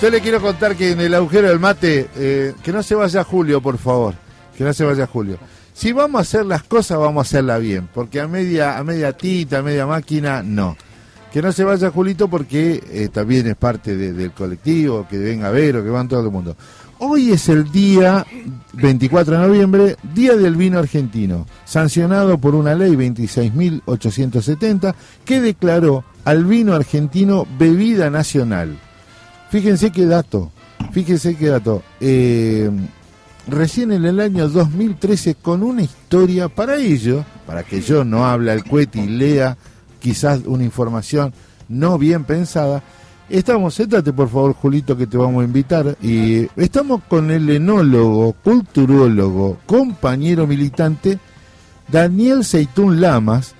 Yo 0.00 0.10
le 0.10 0.20
quiero 0.20 0.40
contar 0.42 0.76
que 0.76 0.90
en 0.92 1.00
el 1.00 1.14
agujero 1.14 1.48
del 1.48 1.58
mate, 1.58 2.08
eh, 2.16 2.52
que 2.62 2.70
no 2.72 2.82
se 2.82 2.94
vaya 2.94 3.24
Julio, 3.24 3.60
por 3.62 3.78
favor. 3.78 4.14
Que 4.56 4.62
no 4.64 4.72
se 4.74 4.84
vaya 4.84 5.06
Julio. 5.06 5.38
Si 5.72 5.92
vamos 5.92 6.18
a 6.18 6.22
hacer 6.22 6.44
las 6.46 6.62
cosas, 6.62 6.98
vamos 6.98 7.26
a 7.26 7.28
hacerlas 7.28 7.60
bien. 7.60 7.88
Porque 7.94 8.20
a 8.20 8.28
media, 8.28 8.76
a 8.78 8.84
media 8.84 9.12
tita, 9.14 9.58
a 9.58 9.62
media 9.62 9.86
máquina, 9.86 10.42
no. 10.42 10.76
Que 11.32 11.40
no 11.42 11.50
se 11.52 11.64
vaya 11.64 11.90
Julito 11.90 12.28
porque 12.28 12.82
eh, 12.90 13.08
también 13.12 13.46
es 13.46 13.56
parte 13.56 13.96
de- 13.96 14.12
del 14.12 14.32
colectivo, 14.32 15.06
que 15.08 15.18
venga 15.18 15.48
a 15.48 15.50
ver 15.50 15.76
o 15.76 15.82
que 15.84 15.90
van 15.90 16.08
todo 16.08 16.20
el 16.26 16.30
mundo. 16.30 16.56
Hoy 16.98 17.32
es 17.32 17.48
el 17.50 17.70
día 17.70 18.24
24 18.74 19.38
de 19.38 19.46
noviembre, 19.46 19.96
Día 20.14 20.34
del 20.36 20.56
Vino 20.56 20.78
Argentino, 20.78 21.46
sancionado 21.66 22.38
por 22.38 22.54
una 22.54 22.74
ley 22.74 22.94
26.870 22.96 24.94
que 25.24 25.40
declaró 25.42 26.04
al 26.24 26.44
vino 26.46 26.74
argentino 26.74 27.46
bebida 27.58 28.08
nacional. 28.08 28.78
Fíjense 29.50 29.90
qué 29.90 30.06
dato, 30.06 30.50
fíjense 30.92 31.36
qué 31.36 31.48
dato. 31.48 31.82
Eh, 32.00 32.70
recién 33.46 33.92
en 33.92 34.04
el 34.04 34.20
año 34.20 34.48
2013 34.48 35.36
con 35.36 35.62
una 35.62 35.82
historia 35.82 36.48
para 36.48 36.76
ello, 36.76 37.24
para 37.46 37.62
que 37.62 37.80
yo 37.80 38.04
no 38.04 38.26
hable 38.26 38.50
al 38.50 38.64
cohete 38.64 39.00
y 39.00 39.06
lea 39.06 39.56
quizás 40.00 40.42
una 40.46 40.64
información 40.64 41.32
no 41.68 41.98
bien 41.98 42.24
pensada. 42.24 42.82
Estamos, 43.28 43.74
séntate 43.74 44.12
por 44.12 44.28
favor 44.28 44.52
Julito 44.52 44.96
que 44.96 45.08
te 45.08 45.16
vamos 45.16 45.42
a 45.42 45.46
invitar 45.46 45.96
y 46.00 46.48
estamos 46.54 47.02
con 47.08 47.32
el 47.32 47.50
enólogo, 47.50 48.32
culturólogo, 48.44 49.58
compañero 49.66 50.46
militante 50.46 51.18
Daniel 51.88 52.44
Seitún 52.44 53.00
Lamas. 53.00 53.55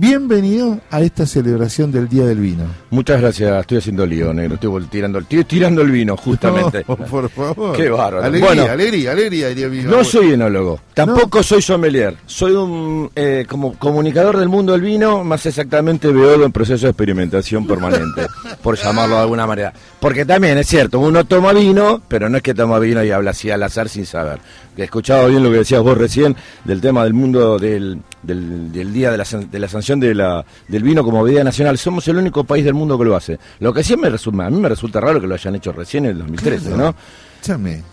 Bienvenido 0.00 0.78
a 0.92 1.00
esta 1.00 1.26
celebración 1.26 1.90
del 1.90 2.08
Día 2.08 2.24
del 2.24 2.38
Vino. 2.38 2.66
Muchas 2.90 3.20
gracias, 3.20 3.60
estoy 3.60 3.78
haciendo 3.78 4.06
lío, 4.06 4.32
negro. 4.32 4.54
Estoy 4.54 4.84
tirando, 4.84 5.18
estoy 5.18 5.42
tirando 5.42 5.82
el 5.82 5.90
vino, 5.90 6.16
justamente. 6.16 6.84
No, 6.86 6.96
por 6.96 7.28
favor. 7.28 7.76
Qué 7.76 7.90
bárbaro. 7.90 8.22
Alegría, 8.24 8.46
Bueno. 8.46 8.70
alegría, 8.70 9.10
alegría, 9.10 9.48
diría 9.48 9.68
mi 9.68 9.78
No 9.82 10.04
soy 10.04 10.34
enólogo, 10.34 10.78
tampoco 10.94 11.42
soy 11.42 11.62
sommelier. 11.62 12.14
Soy 12.26 12.52
un 12.52 13.10
eh, 13.16 13.44
como 13.48 13.76
comunicador 13.76 14.36
del 14.36 14.48
mundo 14.48 14.70
del 14.70 14.82
vino, 14.82 15.24
más 15.24 15.44
exactamente 15.46 16.12
veo 16.12 16.44
en 16.44 16.52
proceso 16.52 16.86
de 16.86 16.90
experimentación 16.90 17.66
permanente, 17.66 18.28
por 18.62 18.76
llamarlo 18.76 19.16
de 19.16 19.22
alguna 19.22 19.48
manera. 19.48 19.72
Porque 19.98 20.24
también 20.24 20.58
es 20.58 20.68
cierto, 20.68 21.00
uno 21.00 21.24
toma 21.24 21.52
vino, 21.52 22.00
pero 22.06 22.28
no 22.28 22.36
es 22.36 22.44
que 22.44 22.54
toma 22.54 22.78
vino 22.78 23.02
y 23.02 23.10
habla 23.10 23.32
así 23.32 23.50
al 23.50 23.64
azar 23.64 23.88
sin 23.88 24.06
saber. 24.06 24.38
He 24.76 24.84
escuchado 24.84 25.26
bien 25.26 25.42
lo 25.42 25.50
que 25.50 25.56
decías 25.56 25.82
vos 25.82 25.98
recién 25.98 26.36
del 26.64 26.80
tema 26.80 27.02
del 27.02 27.12
mundo 27.12 27.58
del, 27.58 27.98
del, 28.22 28.72
del 28.72 28.92
día 28.92 29.10
de 29.10 29.18
la, 29.18 29.24
de 29.24 29.58
la 29.58 29.68
sanción 29.68 30.00
de 30.00 30.14
la, 30.14 30.44
del 30.68 30.82
vino 30.82 31.02
como 31.04 31.22
bebida 31.22 31.44
nacional. 31.44 31.78
Somos 31.78 32.06
el 32.08 32.16
único 32.16 32.44
país 32.44 32.64
del 32.64 32.74
mundo 32.74 32.98
que 32.98 33.04
lo 33.04 33.16
hace. 33.16 33.38
Lo 33.60 33.72
que 33.72 33.82
sí 33.84 33.96
me 33.96 34.08
resulta, 34.10 34.46
a 34.46 34.50
mí 34.50 34.58
me 34.60 34.68
resulta 34.68 35.00
raro 35.00 35.20
que 35.20 35.26
lo 35.26 35.34
hayan 35.34 35.54
hecho 35.54 35.72
recién 35.72 36.04
en 36.06 36.12
el 36.12 36.18
2013, 36.18 36.70
¿no? 36.76 36.94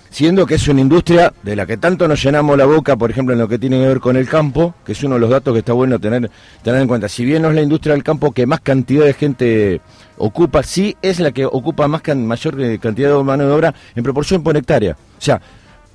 Siendo 0.10 0.46
que 0.46 0.56
es 0.56 0.68
una 0.68 0.82
industria 0.82 1.32
de 1.44 1.56
la 1.56 1.66
que 1.68 1.78
tanto 1.78 2.08
nos 2.08 2.24
llenamos 2.24 2.58
la 2.58 2.66
boca, 2.66 2.96
por 2.96 3.12
ejemplo, 3.12 3.34
en 3.34 3.40
lo 3.40 3.48
que 3.48 3.60
tiene 3.60 3.78
que 3.80 3.88
ver 3.88 4.00
con 4.00 4.16
el 4.16 4.28
campo, 4.28 4.74
que 4.86 4.94
es 4.94 5.04
uno 5.04 5.16
de 5.16 5.22
los 5.22 5.30
datos 5.30 5.54
que 5.54 5.60
está 5.60 5.74
bueno 5.74 6.00
tener, 6.00 6.32
tener 6.64 6.82
en 6.82 6.88
cuenta. 6.88 7.08
Si 7.10 7.24
bien 7.26 7.42
no 7.44 7.50
es 7.50 7.56
la 7.56 7.62
industria 7.62 7.94
del 7.94 8.04
campo 8.04 8.32
que 8.32 8.46
más 8.48 8.62
cantidad 8.62 9.06
de 9.06 9.14
gente 9.14 9.82
ocupa, 10.18 10.64
sí 10.64 10.96
es 11.02 11.20
la 11.20 11.32
que 11.32 11.46
ocupa 11.46 11.88
más 11.88 12.02
can- 12.02 12.26
mayor 12.26 12.60
eh, 12.62 12.80
cantidad 12.80 13.16
de 13.16 13.24
mano 13.24 13.46
de 13.46 13.52
obra 13.52 13.76
en 13.96 14.04
proporción 14.04 14.42
por 14.42 14.56
hectárea. 14.58 14.94
O 14.94 15.22
sea, 15.22 15.40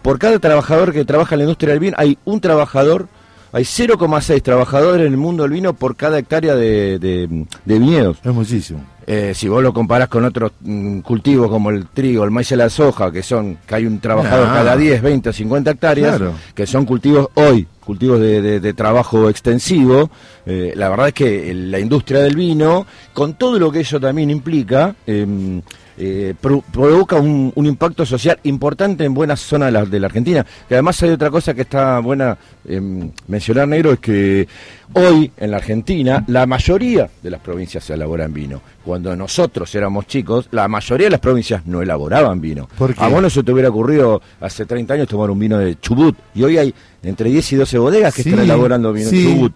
por 0.02 0.18
cada 0.18 0.38
trabajador 0.38 0.92
que 0.92 1.04
trabaja 1.04 1.34
en 1.34 1.40
la 1.40 1.44
industria 1.44 1.70
del 1.70 1.80
vino, 1.80 1.96
hay 1.98 2.18
un 2.26 2.40
trabajador, 2.40 3.08
hay 3.52 3.64
0,6 3.64 4.42
trabajadores 4.42 5.06
en 5.06 5.12
el 5.12 5.18
mundo 5.18 5.42
del 5.44 5.52
vino 5.52 5.72
por 5.74 5.96
cada 5.96 6.18
hectárea 6.18 6.54
de, 6.54 6.98
de- 6.98 7.46
de 7.64 7.78
viñedos. 7.78 8.18
Es 8.24 8.32
muchísimo. 8.32 8.84
Eh, 9.06 9.32
si 9.34 9.48
vos 9.48 9.60
lo 9.62 9.72
comparás 9.72 10.08
con 10.08 10.24
otros 10.24 10.52
mm, 10.60 11.00
cultivos 11.00 11.50
como 11.50 11.70
el 11.70 11.86
trigo, 11.88 12.22
el 12.22 12.30
maíz 12.30 12.52
y 12.52 12.56
la 12.56 12.70
soja, 12.70 13.10
que 13.10 13.22
son 13.24 13.58
que 13.66 13.74
hay 13.74 13.86
un 13.86 13.98
trabajador 13.98 14.46
Ah. 14.50 14.54
cada 14.54 14.76
10, 14.76 15.02
20 15.02 15.30
o 15.30 15.32
50 15.32 15.70
hectáreas, 15.72 16.16
Claro. 16.16 16.34
que 16.54 16.64
son 16.66 16.84
cultivos 16.84 17.28
hoy, 17.34 17.66
cultivos 17.84 18.20
de, 18.20 18.40
de- 18.40 18.60
de 18.60 18.72
trabajo 18.74 19.28
extensivo, 19.28 20.10
eh, 20.46 20.72
la 20.76 20.88
verdad 20.88 21.08
es 21.08 21.14
que 21.14 21.52
la 21.54 21.80
industria 21.80 22.20
del 22.20 22.36
vino, 22.36 22.86
con 23.12 23.34
todo 23.34 23.58
lo 23.58 23.72
que 23.72 23.80
eso 23.80 23.98
también 23.98 24.30
implica, 24.30 24.94
em, 25.06 25.60
eh, 26.02 26.34
pro- 26.40 26.64
provoca 26.72 27.16
un, 27.16 27.52
un 27.54 27.66
impacto 27.66 28.06
social 28.06 28.38
importante 28.44 29.04
en 29.04 29.12
buenas 29.12 29.40
zonas 29.40 29.66
de 29.68 29.72
la, 29.72 29.84
de 29.84 30.00
la 30.00 30.06
Argentina. 30.06 30.46
Que 30.66 30.74
además 30.74 31.02
hay 31.02 31.10
otra 31.10 31.30
cosa 31.30 31.52
que 31.52 31.60
está 31.62 31.98
buena 31.98 32.38
em, 32.66 33.10
mencionar, 33.28 33.68
negro, 33.68 33.92
es 33.92 33.98
que 33.98 34.48
hoy 34.94 35.30
en 35.36 35.50
la 35.50 35.58
Argentina 35.58 36.24
la 36.26 36.46
mayoría 36.46 37.10
de 37.22 37.30
las 37.30 37.40
provincias 37.40 37.84
se 37.84 37.92
elaboran 37.94 38.32
vino. 38.32 38.62
Cuando 38.84 39.14
nosotros 39.14 39.72
éramos 39.74 40.06
chicos, 40.06 40.48
la 40.52 40.66
mayoría 40.68 41.06
de 41.08 41.10
las 41.10 41.20
provincias 41.20 41.66
no 41.66 41.82
elaboraban 41.82 42.40
vino. 42.40 42.66
A 42.96 43.08
vos 43.08 43.20
no 43.22 43.28
se 43.28 43.42
te 43.42 43.52
hubiera 43.52 43.68
ocurrido 43.68 44.22
hace 44.40 44.64
30 44.64 44.94
años 44.94 45.08
tomar 45.08 45.30
un 45.30 45.38
vino 45.38 45.58
de 45.58 45.78
Chubut. 45.78 46.16
Y 46.34 46.42
hoy 46.44 46.56
hay 46.56 46.74
entre 47.02 47.28
10 47.28 47.52
y 47.52 47.56
12 47.56 47.78
bodegas 47.78 48.14
que 48.14 48.22
Sí, 48.22 48.30
están 48.30 48.44
elaborando 48.44 48.90
vino 48.92 49.10
sí, 49.10 49.22
de 49.22 49.32
Chubut. 49.34 49.52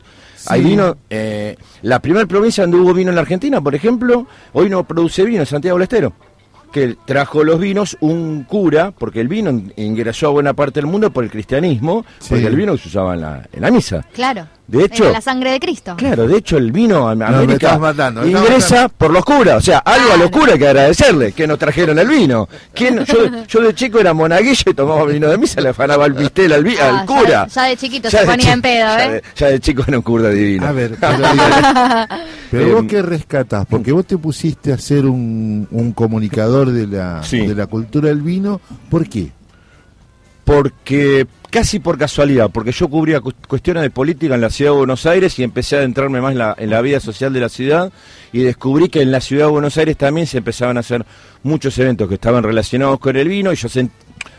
Hay 0.47 0.61
sí. 0.63 0.69
vino, 0.69 0.95
eh, 1.09 1.57
la 1.81 2.01
primera 2.01 2.27
provincia 2.27 2.65
donde 2.65 2.77
hubo 2.77 2.93
vino 2.93 3.09
en 3.09 3.15
la 3.15 3.23
Argentina, 3.23 3.63
por 3.63 3.75
ejemplo, 3.75 4.27
hoy 4.53 4.69
no 4.69 4.85
produce 4.85 5.25
vino, 5.25 5.47
Santiago 5.47 5.79
del 5.79 5.85
Estero. 5.85 6.13
Que 6.75 6.97
trajo 7.05 7.45
los 7.45 7.61
vinos 7.61 7.97
un 8.01 8.43
cura, 8.43 8.91
porque 8.91 9.21
el 9.21 9.29
vino 9.29 9.63
ingresó 9.77 10.27
a 10.27 10.31
buena 10.31 10.55
parte 10.55 10.81
del 10.81 10.89
mundo 10.91 11.11
por 11.13 11.23
el 11.23 11.31
cristianismo, 11.31 12.05
Sí. 12.19 12.31
porque 12.31 12.47
el 12.49 12.57
vino 12.57 12.77
se 12.77 12.89
usaba 12.89 13.15
en 13.15 13.21
la, 13.21 13.49
en 13.53 13.63
la 13.63 13.71
misa. 13.71 14.05
Claro. 14.13 14.49
De 14.67 14.83
hecho- 14.85 15.05
Era 15.05 15.13
la 15.13 15.21
sangre 15.21 15.51
de 15.53 15.61
Cristo. 15.61 15.95
Claro, 15.97 16.27
de 16.27 16.39
hecho 16.39 16.57
el 16.57 16.73
vino 16.73 17.07
a 17.07 17.15
me 17.15 17.27
América 17.27 17.53
estás 17.55 17.79
matando, 17.81 18.23
me 18.23 18.29
estás 18.29 18.43
ingresa 18.45 18.75
matando. 18.77 18.95
por 18.97 19.11
los 19.13 19.25
curas, 19.25 19.57
o 19.59 19.61
sea, 19.61 19.79
algo 19.81 20.07
a 20.07 20.17
los 20.17 20.17
Claro. 20.17 20.31
curas 20.31 20.53
hay 20.55 20.59
que 20.59 20.67
agradecerle, 20.69 21.33
que 21.33 21.47
nos 21.47 21.59
trajeron 21.59 21.99
el 21.99 22.09
vino. 22.09 22.49
¿Quién? 22.73 23.05
Yo, 23.05 23.45
yo 23.47 23.61
de 23.61 23.75
chico 23.75 23.99
era 24.01 24.15
monaguillo 24.15 24.71
y 24.71 24.73
tomaba 24.75 25.05
vino 25.05 25.29
de 25.29 25.37
misa, 25.37 25.61
le 25.61 25.69
afanaba 25.69 26.07
el 26.07 26.15
pistel 26.15 26.51
al, 26.55 26.65
vi- 26.65 26.77
Ah, 26.81 26.89
al 26.89 26.97
ya 27.01 27.07
cura. 27.07 27.45
de- 27.45 27.51
ya 27.51 27.63
de 27.65 27.77
chiquito 27.77 28.09
Ya 28.09 28.19
se 28.21 28.25
de 28.25 28.31
ponía 28.31 28.47
chi- 28.47 28.53
en 28.53 28.63
pedo, 28.63 28.87
ya 28.87 29.05
¿eh? 29.05 29.11
de- 29.13 29.23
Ya 29.37 29.47
de 29.49 29.61
chico 29.61 29.85
era 29.87 29.97
un 29.99 30.03
cura 30.03 30.29
divino. 30.31 30.67
A 30.67 30.73
ver, 30.73 30.97
pero, 30.99 31.19
pero 32.51 32.69
vos 32.73 32.81
Em, 32.81 32.89
qué 32.89 33.03
rescatás, 33.03 33.67
porque 33.69 33.93
vos 33.93 34.07
te 34.07 34.17
pusiste 34.17 34.73
a 34.73 34.79
ser 34.79 35.05
un, 35.05 35.69
un 35.71 35.93
comunicador 35.93 36.71
de 36.73 36.87
la, 36.87 37.23
Sí. 37.23 37.47
de 37.47 37.55
la 37.55 37.67
cultura 37.67 38.09
del 38.09 38.23
vino, 38.23 38.63
¿por 38.89 39.07
qué? 39.09 39.31
Porque 40.45 41.27
casi 41.55 41.79
por 41.79 41.97
casualidad, 41.97 42.51
porque 42.51 42.73
yo 42.73 42.89
cubría 42.89 43.21
cu- 43.21 43.33
cuestiones 43.47 43.85
de 43.85 43.91
política 43.91 44.35
en 44.35 44.41
la 44.41 44.51
ciudad 44.51 44.73
de 44.73 44.79
Buenos 44.79 45.07
Aires 45.07 45.39
y 45.39 45.45
empecé 45.45 45.77
a 45.77 45.79
adentrarme 45.79 46.21
más 46.21 46.33
en 46.33 46.39
la, 46.39 46.57
en 46.59 46.69
la 46.69 46.81
vida 46.81 46.99
social 46.99 47.33
de 47.33 47.39
la 47.39 47.49
ciudad 47.49 47.93
y 48.33 48.41
descubrí 48.41 48.89
que 48.89 49.03
en 49.03 49.13
la 49.13 49.21
ciudad 49.21 49.47
de 49.47 49.53
Buenos 49.53 49.79
Aires 49.79 49.97
también 49.97 50.27
se 50.27 50.39
empezaban 50.39 50.77
a 50.77 50.81
hacer 50.81 51.07
muchos 51.45 51.79
eventos 51.79 52.09
que 52.09 52.15
estaban 52.15 52.43
relacionados 52.43 52.99
con 52.99 53.15
el 53.17 53.29
vino 53.29 53.53
y 53.53 53.57
yo 53.57 53.69
sent- 53.69 53.91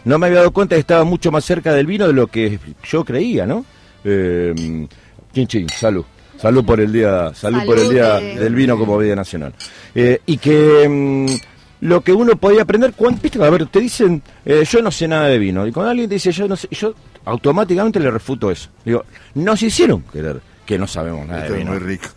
no 0.03 0.19
me 0.19 0.25
había 0.27 0.39
dado 0.39 0.51
cuenta 0.51 0.75
que 0.75 0.81
estaba 0.81 1.05
mucho 1.05 1.31
más 1.31 1.45
cerca 1.45 1.73
del 1.73 1.85
vino 1.85 2.05
de 2.05 2.11
lo 2.13 2.27
que 2.27 2.59
yo 2.83 3.05
creía, 3.05 3.45
¿no? 3.45 3.65
Eh, 4.03 4.53
chin, 5.33 5.47
chin, 5.47 5.69
salud. 5.69 6.03
Salud 6.37 6.65
por 6.65 6.81
el 6.81 6.91
día, 6.91 7.33
salud, 7.33 7.59
por 7.65 7.79
el 7.79 7.89
día 7.91 8.19
eh. 8.19 8.37
del 8.37 8.53
vino 8.55 8.77
como 8.77 8.97
bebida 8.97 9.15
nacional. 9.15 9.53
Eh, 9.95 10.19
y 10.25 10.35
que 10.37 10.85
mm, 10.89 11.54
lo 11.81 12.01
que 12.01 12.13
uno 12.13 12.35
podía 12.35 12.63
aprender, 12.63 12.93
cuando, 12.93 13.21
viste, 13.21 13.43
a 13.43 13.49
ver, 13.49 13.65
te 13.67 13.79
dicen, 13.79 14.21
eh, 14.45 14.63
yo 14.69 14.81
no 14.81 14.91
sé 14.91 15.07
nada 15.07 15.27
de 15.27 15.37
vino, 15.37 15.65
y 15.67 15.71
cuando 15.71 15.91
alguien 15.91 16.07
te 16.09 16.15
dice, 16.15 16.31
yo 16.31 16.47
no 16.47 16.55
sé, 16.55 16.67
yo 16.71 16.93
automáticamente 17.25 17.99
le 17.99 18.09
refuto 18.11 18.49
eso. 18.51 18.69
Digo, 18.83 19.03
nos 19.35 19.61
hicieron 19.61 20.01
creer 20.01 20.41
que 20.65 20.77
no 20.79 20.87
sabemos 20.87 21.27
nada 21.27 21.41
Esto 21.41 21.53
de 21.53 21.59
es 21.59 21.65
vino. 21.65 21.77
muy 21.77 21.85
rico. 21.87 22.07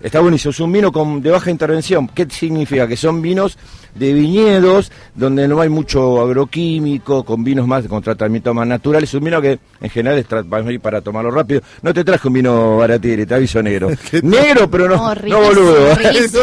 Está 0.00 0.20
buenísimo, 0.20 0.50
es 0.50 0.60
un 0.60 0.72
vino 0.72 0.92
con, 0.92 1.22
de 1.22 1.30
baja 1.30 1.50
intervención. 1.50 2.06
¿Qué 2.08 2.26
significa? 2.30 2.86
Que 2.86 2.96
son 2.96 3.22
vinos 3.22 3.56
de 3.94 4.12
viñedos, 4.12 4.92
donde 5.14 5.48
no 5.48 5.60
hay 5.60 5.68
mucho 5.70 6.20
agroquímico, 6.20 7.24
con 7.24 7.42
vinos 7.42 7.66
más, 7.66 7.86
con 7.86 8.02
tratamientos 8.02 8.54
más 8.54 8.66
naturales. 8.66 9.12
Un 9.14 9.24
vino 9.24 9.40
que 9.40 9.58
en 9.80 9.90
general 9.90 10.18
es 10.18 10.26
para 10.26 10.42
para 10.80 11.00
tomarlo 11.00 11.30
rápido. 11.30 11.62
No 11.82 11.94
te 11.94 12.04
traje 12.04 12.28
un 12.28 12.34
vino 12.34 12.76
baratiri, 12.76 13.24
te 13.26 13.34
aviso 13.34 13.62
negro. 13.62 13.90
negro, 14.22 14.70
pero 14.70 14.88
no, 14.88 15.14
No, 15.14 15.40
boludo. 15.40 15.94
riquísimo. 15.94 16.42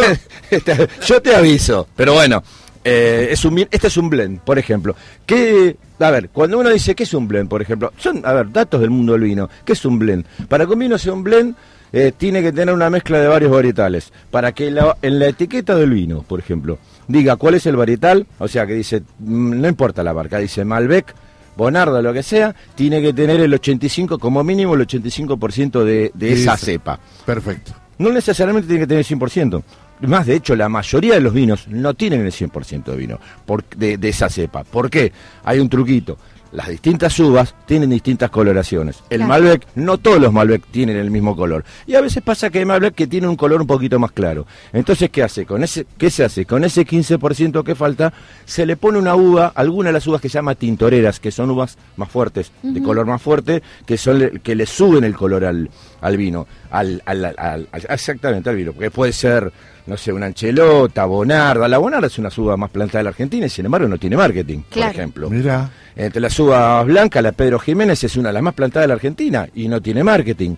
Yo 1.08 1.22
te 1.22 1.36
aviso, 1.36 1.88
pero 1.96 2.14
bueno. 2.14 2.44
eh, 2.84 3.30
es 3.32 3.46
un, 3.46 3.60
este 3.60 3.88
es 3.88 3.98
un 3.98 4.10
blend, 4.10 4.40
por 4.40 4.58
ejemplo. 4.60 4.96
¿Qué, 5.26 5.78
a 6.00 6.12
ver, 6.12 6.30
cuando 6.30 6.60
uno 6.60 6.70
dice 6.70 6.96
qué 6.96 7.04
es 7.04 7.14
un 7.14 7.28
blend, 7.28 7.48
por 7.50 7.62
ejemplo, 7.62 7.94
son, 7.98 8.26
a 8.26 8.34
ver, 8.34 8.52
datos 8.52 8.82
del 8.82 8.90
mundo 8.90 9.14
del 9.14 9.22
vino. 9.24 9.50
¿Qué 9.64 9.74
es 9.74 9.86
un 9.86 10.00
blend? 10.00 10.26
Para 10.50 10.66
que 10.66 10.74
un 10.74 10.80
vino 10.80 10.98
sea 10.98 11.14
un 11.14 11.24
blend, 11.24 11.56
eh, 11.94 12.12
tiene 12.18 12.42
que 12.42 12.52
tener 12.52 12.74
una 12.74 12.90
mezcla 12.90 13.20
de 13.20 13.28
varios 13.28 13.52
varietales. 13.52 14.12
Para 14.32 14.52
que 14.52 14.70
la- 14.72 14.98
en 15.02 15.20
la 15.20 15.28
etiqueta 15.28 15.76
del 15.76 15.92
vino, 15.92 16.24
por 16.24 16.40
ejemplo, 16.40 16.80
diga 17.08 17.36
cuál 17.38 17.54
es 17.56 17.66
el 17.68 17.76
varietal, 17.76 18.26
o 18.40 18.48
sea, 18.48 18.66
que 18.68 18.74
dice, 18.74 19.04
mm, 19.20 19.62
no 19.62 19.68
importa 19.70 20.04
la 20.04 20.14
marca, 20.14 20.40
dice 20.40 20.66
Malbec, 20.66 21.14
Bonarda, 21.56 22.02
lo 22.02 22.12
que 22.14 22.24
sea, 22.24 22.56
tiene 22.74 23.00
que 23.00 23.14
tener 23.14 23.40
el 23.40 23.54
85, 23.54 24.18
como 24.18 24.44
mínimo 24.44 24.74
el 24.74 24.82
85% 24.82 25.84
de, 25.84 26.12
de 26.16 26.34
esa 26.34 26.58
cepa. 26.58 27.00
Perfecto. 27.28 27.74
No 28.00 28.12
necesariamente 28.12 28.68
tiene 28.68 28.82
que 28.82 28.88
tener 28.88 29.06
el 29.08 29.20
100%. 29.20 29.62
Más, 30.02 30.26
de 30.26 30.36
hecho, 30.36 30.56
la 30.56 30.68
mayoría 30.68 31.14
de 31.14 31.22
los 31.22 31.32
vinos 31.32 31.68
no 31.68 31.94
tienen 31.94 32.22
el 32.26 32.32
100% 32.32 32.86
de 32.86 32.98
vino 32.98 33.20
por- 33.46 33.64
de, 33.78 33.98
de 34.00 34.10
esa 34.10 34.30
cepa. 34.30 34.64
¿Por 34.64 34.90
qué? 34.90 35.12
Hay 35.44 35.60
un 35.60 35.70
truquito. 35.70 36.18
Las 36.54 36.68
distintas 36.70 37.20
uvas 37.20 37.56
tienen 37.66 37.90
distintas 37.90 38.30
coloraciones. 38.30 39.04
El 39.10 39.18
Claro. 39.26 39.30
Malbec, 39.30 39.68
no 39.76 39.98
todos 39.98 40.22
los 40.22 40.32
Malbec 40.32 40.64
tienen 40.72 40.98
el 40.98 41.10
mismo 41.12 41.36
color. 41.36 41.66
Y 41.88 41.96
a 41.96 42.02
veces 42.02 42.22
pasa 42.24 42.50
que 42.52 42.60
hay 42.60 42.66
Malbec 42.66 42.94
que 42.94 43.08
tiene 43.08 43.28
un 43.28 43.36
color 43.36 43.60
un 43.62 43.68
poquito 43.68 43.98
más 44.00 44.12
claro. 44.12 44.46
Entonces, 44.72 45.10
¿qué 45.10 45.24
hace? 45.24 45.46
Con 45.46 45.64
ese, 45.64 45.86
¿Qué 45.98 46.10
se 46.12 46.24
hace? 46.24 46.46
Con 46.46 46.64
ese 46.64 46.86
15% 46.86 47.64
que 47.64 47.74
falta, 47.76 48.14
se 48.46 48.66
le 48.66 48.78
pone 48.78 49.00
una 49.00 49.16
uva, 49.16 49.52
alguna 49.56 49.90
de 49.90 49.94
las 49.94 50.06
uvas 50.08 50.22
que 50.22 50.30
se 50.30 50.36
llama 50.36 50.56
tintoreras, 50.56 51.20
que 51.20 51.32
son 51.32 51.50
uvas 51.50 51.78
más 51.98 52.10
fuertes, 52.10 52.52
de 52.62 52.82
color 52.84 53.06
más 53.08 53.22
fuerte, 53.22 53.64
que 53.86 53.98
son 53.98 54.20
le- 54.20 54.40
que 54.40 54.54
le 54.56 54.66
suben 54.68 55.04
el 55.04 55.16
color 55.16 55.46
al, 55.46 55.70
al 56.02 56.18
vino. 56.18 56.46
Al- 56.70 57.02
al- 57.06 57.68
exactamente 57.90 58.50
al 58.50 58.56
vino. 58.56 58.74
Porque 58.74 58.92
puede 58.92 59.14
ser, 59.14 59.52
no 59.86 59.98
sé, 59.98 60.14
una 60.14 60.28
anchelota, 60.28 61.06
bonarda. 61.06 61.68
La 61.68 61.78
bonarda 61.78 62.08
es 62.08 62.18
una 62.18 62.30
uva 62.38 62.56
más 62.58 62.70
plantada 62.70 63.00
de 63.00 63.04
la 63.06 63.10
Argentina 63.10 63.46
y 63.46 63.50
sin 63.50 63.66
embargo 63.66 63.88
no 63.88 63.98
tiene 63.98 64.16
marketing, 64.18 64.60
Claro. 64.70 64.92
por 64.92 65.00
ejemplo. 65.00 65.30
Mira. 65.30 65.70
Entre 65.96 66.20
las 66.22 66.38
uvas 66.40 66.86
blancas, 66.86 67.22
la 67.22 67.32
Pedro 67.34 67.60
Jiménez 67.60 68.04
es 68.04 68.16
una 68.18 68.30
de 68.30 68.34
las 68.34 68.44
más 68.44 68.54
plantadas 68.54 68.84
de 68.86 68.88
la 68.88 68.94
Argentina 68.96 69.48
y 69.54 69.68
no 69.68 69.82
tiene 69.82 70.04
marketing. 70.04 70.56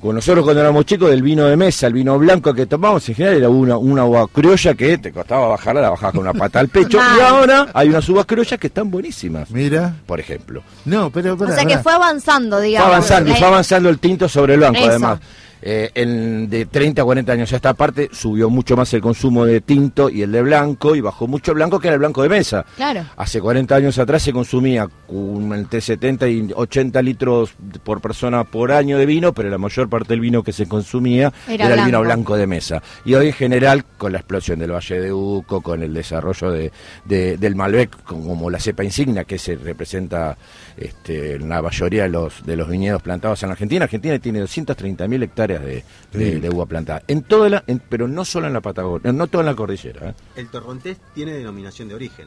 Con 0.00 0.16
nosotros 0.16 0.42
cuando 0.44 0.60
éramos 0.60 0.84
chicos, 0.84 1.10
del 1.10 1.22
vino 1.22 1.44
de 1.44 1.56
mesa, 1.56 1.86
el 1.86 1.92
vino 1.92 2.18
blanco 2.18 2.52
que 2.52 2.66
tomábamos, 2.66 3.08
en 3.08 3.14
general 3.14 3.36
era 3.38 3.48
una, 3.48 3.76
una 3.76 4.04
uva 4.04 4.26
criolla 4.26 4.74
que 4.74 4.98
te 4.98 5.12
costaba 5.12 5.46
bajarla, 5.46 5.80
la 5.80 5.90
bajabas 5.90 6.12
con 6.14 6.22
una 6.22 6.32
pata 6.34 6.58
al 6.58 6.68
pecho. 6.68 6.98
Y 7.16 7.20
ahora 7.20 7.68
hay 7.72 7.88
unas 7.88 8.08
uvas 8.08 8.26
criollas 8.26 8.58
que 8.58 8.66
están 8.66 8.90
buenísimas, 8.90 9.48
Mira. 9.52 9.94
por 10.04 10.18
ejemplo. 10.18 10.64
No, 10.86 11.10
pero. 11.10 11.34
O 11.34 11.46
sea 11.52 11.64
que 11.64 11.78
fue 11.78 11.92
avanzando, 11.92 12.56
Fue 12.56 12.66
digamos. 12.66 12.88
avanzando, 12.88 13.30
y 13.30 13.32
Eh, 13.32 13.36
fue 13.36 13.46
avanzando 13.46 13.88
el 13.90 13.98
tinto 14.00 14.28
sobre 14.28 14.54
el 14.54 14.58
blanco, 14.60 14.78
Eso. 14.80 14.88
además. 14.90 15.20
Eh, 15.64 15.90
en- 15.94 16.50
de 16.50 16.66
30 16.66 17.02
a 17.02 17.04
40 17.04 17.32
años 17.32 17.52
a 17.52 17.56
esta 17.56 17.72
parte 17.74 18.08
subió 18.12 18.50
mucho 18.50 18.76
más 18.76 18.92
el 18.94 19.00
consumo 19.00 19.44
de 19.44 19.60
tinto 19.60 20.10
y 20.10 20.22
el 20.22 20.32
de 20.32 20.42
blanco, 20.42 20.96
y 20.96 21.00
bajó 21.00 21.28
mucho 21.28 21.52
el 21.52 21.56
blanco 21.56 21.78
que 21.78 21.86
era 21.86 21.94
el 21.94 22.00
blanco 22.00 22.22
de 22.22 22.28
mesa. 22.28 22.64
Claro. 22.76 23.04
Hace 23.16 23.40
40 23.40 23.76
años 23.76 23.96
atrás 23.98 24.22
se 24.22 24.32
consumía 24.32 24.88
un- 25.08 25.52
entre 25.54 25.80
70 25.80 26.26
y 26.28 26.50
80 26.54 27.00
litros 27.00 27.54
por 27.84 28.00
persona 28.00 28.42
por 28.44 28.72
año 28.72 28.98
de 28.98 29.06
vino, 29.06 29.32
pero 29.32 29.50
la 29.50 29.58
mayor 29.58 29.88
parte 29.88 30.08
del 30.08 30.20
vino 30.20 30.42
que 30.42 30.52
se 30.52 30.66
consumía 30.66 31.32
Era 31.48 31.66
era, 31.66 31.74
el 31.76 31.84
vino 31.86 32.00
blanco. 32.00 32.04
blanco 32.32 32.36
de 32.36 32.46
mesa. 32.48 32.82
Y 33.04 33.14
hoy 33.14 33.28
en 33.28 33.32
general, 33.32 33.84
con 33.98 34.10
la 34.12 34.18
explosión 34.18 34.58
del 34.58 34.72
Valle 34.72 35.00
de 35.00 35.12
Uco, 35.12 35.60
con 35.60 35.82
el 35.82 35.94
desarrollo 35.94 36.50
de, 36.50 36.72
de- 37.04 37.36
del 37.36 37.54
Malbec 37.54 38.02
como 38.02 38.50
la 38.50 38.58
cepa 38.58 38.82
insignia 38.82 39.22
que 39.24 39.38
se 39.38 39.54
representa 39.54 40.36
este, 40.76 41.38
la 41.38 41.60
mayoría 41.62 42.04
de 42.04 42.08
los, 42.08 42.44
de 42.44 42.56
los 42.56 42.68
viñedos 42.68 43.02
plantados 43.02 43.42
en 43.42 43.48
la 43.48 43.52
Argentina, 43.52 43.84
Argentina 43.84 44.18
tiene 44.18 44.42
230.000 44.42 45.22
hectáreas 45.22 45.62
de, 45.62 45.84
de- 46.12 46.40
de 46.40 46.48
uva 46.50 46.66
plantada, 46.66 47.02
en 47.08 47.22
toda 47.22 47.48
la, 47.48 47.64
en- 47.66 47.80
pero 47.88 48.08
no 48.08 48.24
solo 48.24 48.46
en 48.46 48.52
la 48.52 48.60
Patagonia, 48.60 49.12
no 49.12 49.26
toda 49.26 49.42
en 49.42 49.46
la 49.46 49.54
cordillera. 49.56 50.10
¿eh? 50.10 50.14
El 50.36 50.48
torrontés 50.48 50.98
tiene 51.14 51.32
denominación 51.32 51.88
de 51.88 51.94
origen. 51.94 52.26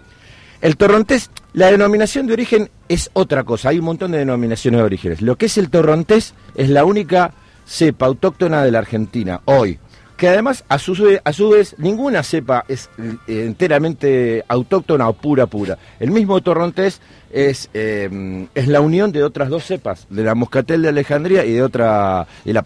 El 0.62 0.78
torrontés, 0.78 1.30
la 1.54 1.70
denominación 1.70 2.28
de 2.28 2.34
origen 2.34 2.70
es 2.88 3.10
otra 3.14 3.44
cosa, 3.44 3.70
hay 3.70 3.80
un 3.80 3.86
montón 3.86 4.12
de 4.12 4.20
denominaciones 4.20 4.80
de 4.80 4.84
orígenes. 4.86 5.22
Lo 5.22 5.36
que 5.38 5.48
es 5.48 5.58
el 5.58 5.70
torrontés 5.70 6.34
es 6.56 6.70
la 6.70 6.86
única 6.86 7.34
cepa 7.68 8.06
autóctona 8.06 8.64
de 8.64 8.72
la 8.72 8.80
Argentina 8.80 9.42
hoy, 9.46 9.80
que 10.18 10.28
además 10.28 10.64
a 10.70 10.80
su, 10.80 11.20
a 11.24 11.34
su 11.34 11.50
vez 11.50 11.76
ninguna 11.78 12.24
cepa 12.24 12.66
es 12.68 12.90
eh, 12.98 13.46
enteramente 13.46 14.44
autóctona 14.48 15.10
o 15.10 15.14
pura 15.14 15.46
pura. 15.48 15.78
El 16.00 16.12
mismo 16.12 16.42
torrontés 16.42 17.02
es, 17.32 17.70
eh, 17.74 18.48
es 18.56 18.68
la 18.68 18.82
unión 18.82 19.12
de 19.12 19.24
otras 19.24 19.50
dos 19.50 19.66
cepas, 19.66 20.08
de 20.10 20.24
la 20.24 20.36
moscatel 20.36 20.82
de 20.82 20.90
Alejandría 20.90 21.46
y 21.46 21.54
de 21.54 21.64
otra, 21.64 22.28
y 22.46 22.54
la 22.54 22.64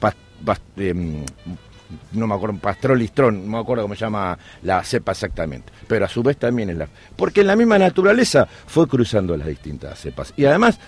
em, 0.77 1.25
no 2.11 2.27
me 2.27 2.35
acuerdo, 2.35 2.57
Pastrol 2.59 2.99
Listrón, 2.99 3.45
no 3.45 3.57
me 3.57 3.59
acuerdo 3.59 3.83
cómo 3.83 3.95
se 3.95 4.01
llama 4.01 4.37
la 4.61 4.83
cepa 4.83 5.13
exactamente, 5.13 5.71
pero 5.87 6.05
a 6.05 6.07
su 6.07 6.21
vez 6.21 6.37
también 6.37 6.69
es 6.69 6.77
la... 6.77 6.87
Porque 7.15 7.41
en 7.41 7.47
la 7.47 7.55
misma 7.55 7.79
naturaleza 7.79 8.47
fue 8.67 8.87
cruzando 8.87 9.35
las 9.35 9.47
distintas 9.47 9.99
cepas. 9.99 10.33
Y 10.37 10.45
además, 10.45 10.79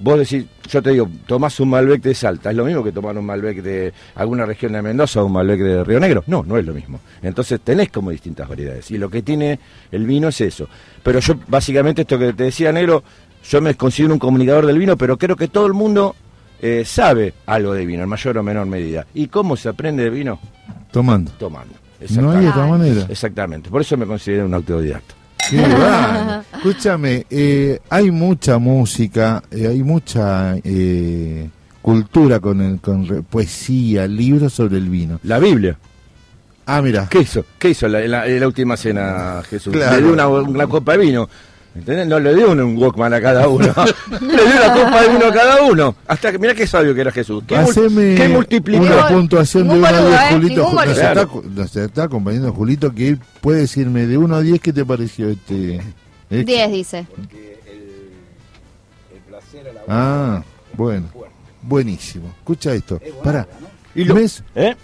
vos 0.00 0.18
decís, 0.18 0.46
yo 0.68 0.82
te 0.82 0.90
digo, 0.90 1.08
tomás 1.26 1.58
un 1.60 1.70
Malbec 1.70 2.02
de 2.02 2.14
Salta, 2.14 2.50
¿es 2.50 2.56
lo 2.56 2.64
mismo 2.64 2.82
que 2.84 2.92
tomar 2.92 3.16
un 3.16 3.24
Malbec 3.24 3.62
de 3.62 3.92
alguna 4.14 4.46
región 4.46 4.72
de 4.72 4.82
Mendoza 4.82 5.22
o 5.22 5.26
un 5.26 5.32
Malbec 5.32 5.60
de 5.60 5.84
Río 5.84 6.00
Negro? 6.00 6.24
No, 6.26 6.42
no 6.46 6.56
es 6.58 6.64
lo 6.64 6.74
mismo. 6.74 7.00
Entonces 7.22 7.60
tenés 7.62 7.90
como 7.90 8.10
distintas 8.10 8.48
variedades. 8.48 8.90
Y 8.90 8.98
lo 8.98 9.08
que 9.10 9.22
tiene 9.22 9.58
el 9.90 10.06
vino 10.06 10.28
es 10.28 10.40
eso. 10.40 10.68
Pero 11.02 11.20
yo, 11.20 11.34
básicamente, 11.48 12.02
esto 12.02 12.18
que 12.18 12.32
te 12.32 12.44
decía, 12.44 12.72
Negro, 12.72 13.02
yo 13.48 13.60
me 13.60 13.74
considero 13.74 14.12
un 14.12 14.18
comunicador 14.18 14.66
del 14.66 14.78
vino, 14.78 14.96
pero 14.96 15.16
creo 15.16 15.36
que 15.36 15.48
todo 15.48 15.66
el 15.66 15.74
mundo... 15.74 16.14
eh, 16.60 16.84
sabe 16.84 17.34
algo 17.46 17.72
de 17.72 17.86
vino, 17.86 18.02
en 18.02 18.08
mayor 18.08 18.36
o 18.36 18.42
menor 18.42 18.66
medida. 18.66 19.06
¿Y 19.14 19.28
cómo 19.28 19.56
se 19.56 19.68
aprende 19.68 20.02
de 20.02 20.10
vino? 20.10 20.40
Tomando. 20.90 21.30
tomando. 21.38 21.74
No 22.10 22.32
hay 22.32 22.46
otra 22.46 22.66
manera. 22.66 23.06
Exactamente. 23.08 23.70
Por 23.70 23.80
eso 23.80 23.96
me 23.96 24.06
considero 24.06 24.46
un 24.46 24.54
autodidacta. 24.54 25.14
Qué. 25.48 26.42
Escúchame, 26.54 27.26
eh, 27.30 27.78
hay 27.88 28.10
mucha 28.10 28.58
música, 28.58 29.42
eh, 29.50 29.68
hay 29.68 29.82
mucha 29.82 30.56
eh, 30.62 31.48
cultura 31.80 32.40
con, 32.40 32.60
el, 32.60 32.80
con 32.80 33.24
poesía, 33.24 34.06
libros 34.06 34.52
sobre 34.52 34.78
el 34.78 34.88
vino. 34.88 35.20
La 35.22 35.38
Biblia. 35.38 35.78
Ah, 36.66 36.82
mira. 36.82 37.06
¿Qué 37.08 37.20
hizo? 37.20 37.44
¿Qué 37.58 37.70
hizo 37.70 37.86
en 37.86 38.10
la, 38.10 38.46
última 38.46 38.76
cena 38.76 39.42
Jesús? 39.48 39.72
Claro. 39.72 39.96
Le 39.96 40.02
dio 40.02 40.12
una, 40.12 40.28
una 40.28 40.66
copa 40.66 40.92
de 40.92 40.98
vino. 40.98 41.28
¿Entendés? 41.74 42.06
No 42.08 42.18
le 42.18 42.34
dio 42.34 42.50
un, 42.50 42.60
un 42.60 42.76
Walkman 42.78 43.14
a 43.14 43.20
cada 43.20 43.46
uno. 43.48 43.66
le 44.20 44.26
dio 44.26 44.42
una 44.44 44.72
copa 44.74 45.02
de 45.02 45.08
vino 45.10 45.26
a 45.26 45.32
cada 45.32 45.62
uno. 45.62 45.94
Hasta 46.06 46.32
que, 46.32 46.38
mirá 46.38 46.54
qué 46.54 46.66
sabio 46.66 46.94
que 46.94 47.02
era 47.02 47.12
Jesús. 47.12 47.44
Qué, 47.46 47.54
mul- 47.56 47.70
Haceme 47.70 48.14
qué 48.16 48.78
una 48.78 49.08
puntuación 49.08 49.68
de 49.68 49.74
Ningún 49.74 49.88
1 49.88 49.96
a 49.96 50.00
boludo, 50.00 50.08
10, 50.10 50.20
¿eh? 50.20 50.34
Julito. 50.34 50.72
Nos 50.72 50.88
está, 50.98 51.28
nos 51.54 51.76
está 51.76 52.02
acompañando 52.04 52.52
Julito, 52.52 52.92
que 52.94 53.08
él 53.08 53.20
puede 53.40 53.60
decirme 53.60 54.06
de 54.06 54.18
1 54.18 54.34
a 54.34 54.40
10 54.40 54.60
qué 54.60 54.72
te 54.72 54.84
pareció 54.84 55.28
este. 55.28 55.76
este? 56.30 56.44
10 56.44 56.72
dice. 56.72 57.06
Ah, 59.86 60.42
bueno. 60.74 61.06
Buenísimo. 61.62 62.28
Escucha 62.38 62.72
esto. 62.72 63.00
Para. 63.22 63.46
Y 63.94 64.04
lo- 64.04 64.14
¿Ves? 64.14 64.42
¿Eh? 64.54 64.74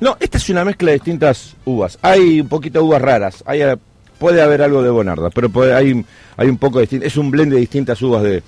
No, 0.00 0.16
esta 0.20 0.38
es 0.38 0.48
una 0.50 0.64
mezcla 0.64 0.88
de 0.88 0.94
distintas 0.94 1.54
uvas. 1.64 1.98
Hay 2.02 2.40
un 2.40 2.48
poquito 2.48 2.78
de 2.80 2.84
uvas 2.84 3.02
raras. 3.02 3.42
Hay, 3.46 3.62
eh, 3.62 3.76
puede 4.24 4.40
haber 4.42 4.62
algo 4.62 4.82
de 4.82 4.88
Bonarda, 4.90 5.28
pero 5.30 5.48
puede- 5.50 5.74
hay, 5.74 6.04
hay 6.36 6.48
un 6.48 6.56
poco 6.56 6.78
de 6.80 6.88
Es 7.02 7.16
un 7.16 7.30
blend 7.30 7.52
de 7.52 7.58
distintas 7.60 8.00
uvas 8.00 8.22
de, 8.22 8.42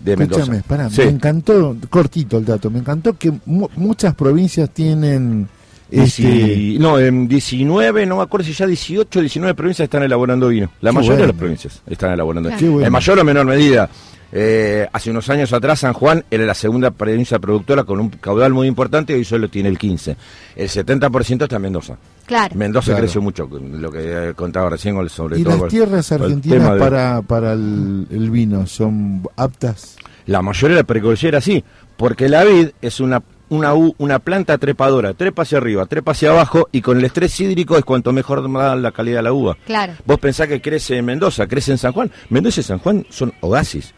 de 0.00 0.16
Mendoza. 0.16 0.40
Escúchame, 0.42 0.62
pará, 0.66 0.88
Sí. 0.88 1.02
me 1.02 1.08
encantó, 1.10 1.76
cortito 1.90 2.38
el 2.38 2.44
dato, 2.46 2.70
me 2.70 2.78
encantó 2.78 3.12
que 3.18 3.32
mu- 3.44 3.68
muchas 3.76 4.14
provincias 4.14 4.70
tienen 4.70 5.46
este, 5.90 6.22
Dieci- 6.22 6.78
no, 6.78 6.98
en 6.98 7.28
19, 7.28 8.06
no 8.06 8.16
me 8.16 8.22
acuerdo 8.22 8.46
si 8.46 8.52
ya 8.52 8.66
18 8.66 9.18
o 9.18 9.22
19 9.22 9.54
provincias 9.54 9.84
están 9.84 10.02
elaborando 10.02 10.48
vino. 10.48 10.70
La 10.80 10.90
Qué 10.90 10.94
mayoría 10.96 11.20
de 11.22 11.26
las 11.28 11.36
provincias 11.36 11.82
están 11.86 12.12
elaborando 12.12 12.48
bueno. 12.50 12.84
En 12.86 12.92
mayor 12.92 13.18
o 13.18 13.24
menor 13.24 13.44
medida. 13.46 13.88
eh, 14.30 14.86
hace 14.92 15.10
unos 15.10 15.28
años 15.30 15.50
atrás 15.54 15.80
San 15.80 15.94
Juan 15.94 16.22
era 16.30 16.44
la 16.44 16.54
segunda 16.54 16.90
provincia 16.90 17.38
productora 17.38 17.84
con 17.84 17.98
un 18.00 18.10
caudal 18.10 18.52
muy 18.52 18.66
importante 18.68 19.14
y 19.14 19.16
hoy 19.16 19.24
solo 19.24 19.48
tiene 19.48 19.70
el 19.70 19.78
15. 19.78 20.16
El 20.56 20.68
70% 20.68 21.44
está 21.44 21.56
en 21.56 21.62
Mendoza. 21.62 21.96
Claro. 22.28 22.54
Mendoza 22.54 22.86
Claro. 22.92 23.00
creció 23.00 23.20
mucho, 23.20 23.48
lo 23.50 23.90
que 23.90 24.28
eh, 24.30 24.34
contaba 24.34 24.70
recién 24.70 24.94
sobre 25.08 25.40
y 25.40 25.42
todo. 25.42 25.52
las 25.54 25.60
con- 25.62 25.68
tierras 25.70 26.12
argentinas 26.12 26.74
de- 26.74 26.78
para, 26.78 27.22
para 27.22 27.54
el, 27.54 28.06
el 28.10 28.30
vino 28.30 28.66
son 28.66 29.22
aptas. 29.36 29.96
La 30.26 30.42
mayoría 30.42 30.76
de 30.76 30.82
la 30.82 30.86
precordillera 30.86 31.40
sí, 31.40 31.64
porque 31.96 32.28
la 32.28 32.44
vid 32.44 32.68
es 32.82 33.00
una, 33.00 33.22
una, 33.48 33.74
u- 33.74 33.94
una 33.96 34.18
planta 34.18 34.58
trepadora, 34.58 35.14
trepa 35.14 35.40
hacia 35.42 35.56
arriba, 35.56 35.86
trepa 35.86 36.12
hacia 36.12 36.28
abajo 36.30 36.68
y 36.70 36.82
con 36.82 36.98
el 36.98 37.04
estrés 37.06 37.40
hídrico 37.40 37.78
es 37.78 37.84
cuanto 37.84 38.12
mejor 38.12 38.42
da 38.52 38.76
la 38.76 38.92
calidad 38.92 39.20
de 39.20 39.22
la 39.22 39.32
uva. 39.32 39.56
Claro. 39.64 39.94
Vos 40.04 40.18
pensás 40.18 40.46
que 40.48 40.60
crece 40.60 40.98
en 40.98 41.06
Mendoza, 41.06 41.46
crece 41.46 41.72
en 41.72 41.78
San 41.78 41.92
Juan. 41.92 42.10
Mendoza 42.28 42.60
y 42.60 42.62
San 42.62 42.78
Juan 42.78 43.06
son 43.08 43.32
oasis. 43.40 43.94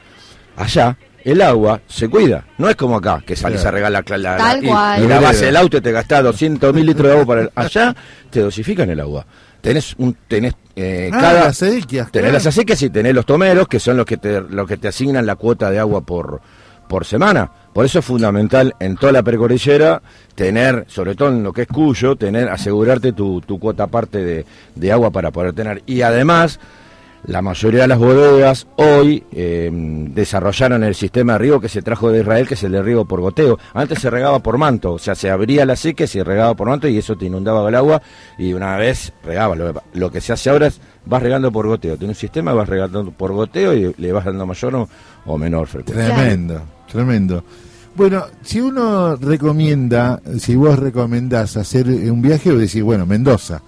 Allá 0.57 0.97
el 1.25 1.43
agua 1.43 1.81
se 1.87 2.09
cuida. 2.09 2.45
No 2.59 2.69
es 2.69 2.77
como 2.77 2.97
acá, 2.97 3.23
que 3.27 3.37
salís 3.37 3.61
Claro. 3.61 3.69
a 3.69 3.91
regar 3.91 3.93
la, 4.09 4.19
la- 4.19 4.37
Tal 4.37 4.65
y, 4.65 4.69
cual. 4.69 5.05
y 5.05 5.07
lavás 5.09 5.43
el 5.43 5.57
auto 5.57 5.77
y 5.77 5.81
te 5.81 5.93
gastás 5.93 6.23
200 6.25 6.75
mil 6.75 6.87
litros 6.87 7.07
de 7.09 7.12
agua 7.12 7.27
para 7.27 7.41
el... 7.43 7.50
Allá 7.55 7.95
te 8.31 8.41
dosifican 8.41 8.89
el 8.91 9.00
agua. 9.00 9.27
Tenés 9.61 9.95
un 9.99 10.17
tenés 10.27 10.55
eh, 10.75 11.11
Ah, 11.12 11.19
cada 11.21 11.33
las 11.45 11.47
acequias, 11.62 12.11
tenés 12.11 12.31
claro. 12.31 12.33
las 12.33 12.47
acequias 12.47 12.81
y 12.83 12.89
tenés 12.91 13.15
los 13.15 13.27
tomeros 13.27 13.69
que 13.69 13.79
son 13.79 13.97
los 13.99 14.07
que 14.07 14.17
te 14.17 14.41
los 14.41 14.67
que 14.67 14.79
te 14.79 14.89
asignan 14.89 15.27
la 15.27 15.37
cuota 15.37 15.71
de 15.71 15.79
agua 15.79 16.00
por 16.00 16.41
por 16.89 17.05
semana. 17.05 17.50
Por 17.75 17.85
eso 17.85 17.99
es 18.00 18.05
fundamental 18.05 18.75
en 18.81 18.97
toda 18.97 19.12
la 19.12 19.23
precordillera 19.23 20.00
tener, 20.35 20.87
sobre 20.89 21.15
todo 21.15 21.29
en 21.29 21.43
lo 21.45 21.53
que 21.53 21.62
es 21.62 21.69
Cuyo, 21.69 22.17
tener, 22.17 22.49
asegurarte 22.49 23.12
tu, 23.12 23.41
tu 23.43 23.61
cuota 23.61 23.85
aparte 23.85 24.25
de, 24.25 24.45
de 24.75 24.93
agua 24.93 25.11
para 25.11 25.31
poder 25.31 25.53
tener. 25.53 25.83
Y 25.87 26.03
además, 26.03 26.59
la 27.25 27.43
mayoría 27.43 27.83
de 27.83 27.89
las 27.89 27.99
bodegas 27.99 28.67
hoy 28.77 29.25
eh, 29.33 29.71
desarrollaron 29.73 30.85
el 30.85 30.95
sistema 30.95 31.35
de 31.35 31.39
riego 31.39 31.61
que 31.61 31.69
se 31.69 31.83
trajo 31.83 32.11
de 32.11 32.21
Israel, 32.21 32.49
que 32.49 32.55
es 32.55 32.62
el 32.62 32.73
de 32.73 32.83
riego 32.83 33.05
por 33.05 33.21
goteo. 33.21 33.59
Antes 33.75 34.00
se 34.00 34.11
regaba 34.11 34.39
por 34.41 34.59
manto, 34.59 34.95
o 34.95 34.99
sea, 34.99 35.15
se 35.15 35.31
abría 35.31 35.67
la 35.67 35.77
seque, 35.77 36.07
se 36.07 36.25
regaba 36.25 36.55
por 36.55 36.69
manto 36.69 36.89
y 36.89 36.99
eso 36.99 37.17
te 37.17 37.27
inundaba 37.27 37.69
el 37.69 37.75
agua 37.75 38.03
y 38.39 38.53
una 38.53 38.77
vez 38.77 39.12
regaba. 39.23 39.55
Lo, 39.55 39.83
lo 39.93 40.11
que 40.11 40.21
se 40.21 40.33
hace 40.33 40.50
ahora 40.50 40.69
es 40.69 40.81
vas 41.05 41.23
regando 41.23 41.53
por 41.53 41.67
goteo. 41.67 41.97
Tiene 41.97 42.12
un 42.12 42.17
sistema, 42.17 42.53
vas 42.53 42.69
regando 42.69 43.11
por 43.11 43.33
goteo 43.33 43.75
y 43.75 43.95
le 43.97 44.12
vas 44.12 44.25
dando 44.25 44.47
mayor 44.47 44.75
o, 44.75 44.89
o 45.27 45.39
menor 45.39 45.67
frecuencia. 45.67 46.15
Tremendo, 46.15 46.62
tremendo. 46.91 47.45
Bueno, 47.95 48.25
si 48.43 48.61
uno 48.61 49.17
recomienda, 49.17 50.21
si 50.39 50.55
vos 50.55 50.79
recomendás 50.79 51.57
hacer 51.57 51.87
un 51.89 52.23
viaje, 52.23 52.50
vos 52.50 52.61
decís, 52.61 52.83
bueno, 52.83 53.05
Mendoza. 53.05 53.61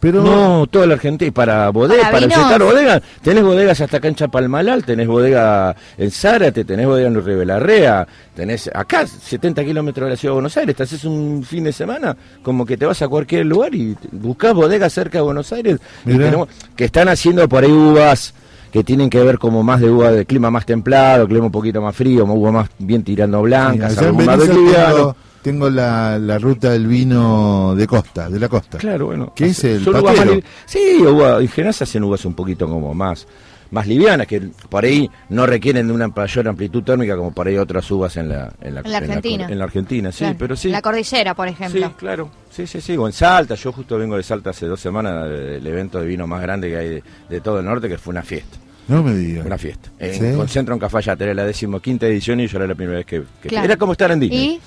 Pero 0.00 0.22
No, 0.22 0.66
toda 0.68 0.86
la 0.86 0.94
Argentina, 0.94 1.28
y 1.28 1.32
para 1.32 1.70
bodega, 1.70 2.02
Para 2.02 2.12
para, 2.12 2.26
visitar 2.26 2.62
bodegas, 2.62 3.02
tenés 3.22 3.42
bodegas 3.42 3.80
hasta 3.80 3.96
acá 3.96 4.08
en 4.08 4.14
Chapalmalal, 4.14 4.84
tenés 4.84 5.08
bodega 5.08 5.74
en 5.96 6.10
Zárate, 6.10 6.64
tenés 6.64 6.86
bodega 6.86 7.08
en 7.08 7.24
Ribelarrea, 7.24 8.06
tenés 8.34 8.70
acá, 8.72 9.06
70 9.06 9.64
kilómetros 9.64 10.06
de 10.06 10.10
la 10.10 10.16
ciudad 10.16 10.32
de 10.32 10.34
Buenos 10.34 10.56
Aires, 10.56 10.76
te 10.76 10.82
haces 10.84 11.04
un 11.04 11.42
fin 11.42 11.64
de 11.64 11.72
semana, 11.72 12.16
como 12.42 12.64
que 12.64 12.76
te 12.76 12.86
vas 12.86 13.02
a 13.02 13.08
cualquier 13.08 13.46
lugar 13.46 13.74
y 13.74 13.96
buscás 14.12 14.54
bodegas 14.54 14.92
cerca 14.92 15.18
de 15.18 15.24
Buenos 15.24 15.52
Aires, 15.52 15.78
y 16.06 16.16
tenemos- 16.16 16.48
que 16.76 16.84
están 16.84 17.08
haciendo 17.08 17.48
por 17.48 17.64
ahí 17.64 17.72
uvas 17.72 18.34
que 18.72 18.84
tienen 18.84 19.08
que 19.10 19.18
ver 19.20 19.38
como 19.38 19.62
más 19.62 19.80
de 19.80 19.90
uva 19.90 20.12
de 20.12 20.26
clima 20.26 20.50
más 20.50 20.64
templado, 20.66 21.26
clima 21.26 21.46
un 21.46 21.52
poquito 21.52 21.80
más 21.80 21.96
frío, 21.96 22.24
uva 22.24 22.52
más 22.52 22.68
bien 22.78 23.02
tirando 23.02 23.42
blancas, 23.42 23.96
algún 23.98 24.26
más 24.26 24.38
liviano. 24.54 25.16
Tengo, 25.42 25.70
la, 25.70 26.18
la 26.18 26.38
ruta 26.38 26.70
del 26.70 26.86
vino 26.86 27.74
de 27.76 27.86
costa, 27.86 28.28
de 28.28 28.38
la 28.40 28.48
costa. 28.48 28.78
Claro, 28.78 29.06
bueno. 29.06 29.32
¿Qué 29.34 29.46
es 29.46 29.64
el 29.64 29.84
son 29.84 29.96
uvas 29.96 30.26
li- 30.26 30.44
Sí, 30.66 30.98
uva, 31.00 31.40
en 31.40 31.48
general 31.48 31.74
se 31.74 31.84
hacen 31.84 32.02
uvas 32.04 32.24
un 32.24 32.34
poquito 32.34 32.66
como 32.68 32.94
más 32.94 33.26
más 33.70 33.86
livianas, 33.86 34.26
que 34.26 34.40
por 34.70 34.82
ahí 34.86 35.10
no 35.28 35.44
requieren 35.44 35.86
de 35.88 35.92
una 35.92 36.08
mayor 36.08 36.48
amplitud 36.48 36.82
térmica 36.82 37.14
como 37.18 37.32
por 37.32 37.46
ahí 37.48 37.58
otras 37.58 37.90
uvas 37.90 38.16
en 38.16 38.30
la, 38.30 38.50
En 38.62 38.72
la 38.72 38.80
Argentina. 38.80 39.46
en 39.46 39.58
la 39.58 39.64
Argentina, 39.64 40.10
sí, 40.10 40.20
Claro. 40.20 40.36
pero 40.38 40.56
sí. 40.56 40.68
En 40.68 40.72
la 40.72 40.80
cordillera, 40.80 41.34
por 41.34 41.48
Sí, 41.48 41.52
ejemplo. 41.52 41.92
claro. 41.98 42.30
Sí, 42.50 42.66
sí, 42.66 42.80
sí. 42.80 42.96
O 42.96 43.06
en 43.06 43.12
Salta. 43.12 43.56
Yo 43.56 43.70
justo 43.70 43.98
vengo 43.98 44.16
de 44.16 44.22
Salta 44.22 44.50
hace 44.50 44.64
dos 44.64 44.80
semanas 44.80 45.28
del 45.28 45.66
evento 45.66 46.00
de 46.00 46.06
vino 46.06 46.26
más 46.26 46.40
grande 46.40 46.70
que 46.70 46.76
hay 46.78 46.88
de, 46.88 47.02
de 47.28 47.40
todo 47.42 47.58
el 47.58 47.66
norte, 47.66 47.90
que 47.90 47.98
fue 47.98 48.12
una 48.12 48.22
fiesta. 48.22 48.56
No 48.88 49.02
me 49.02 49.14
digas. 49.14 49.44
Una 49.46 49.58
fiesta. 49.58 49.90
En, 49.98 50.14
Sí. 50.32 50.36
Con 50.36 50.48
Centro 50.48 50.74
en 50.74 50.80
Cafayate. 50.80 51.24
Era 51.24 51.34
la 51.34 51.44
decimoquinta 51.44 52.06
edición 52.06 52.40
y 52.40 52.46
yo 52.46 52.56
era 52.58 52.66
la 52.66 52.74
primera 52.74 52.98
vez 52.98 53.06
que... 53.06 53.22
que- 53.42 53.48
Claro. 53.48 53.66
Era 53.66 53.76
como 53.76 53.92
estar 53.92 54.10
en 54.10 54.20
Disney. 54.20 54.60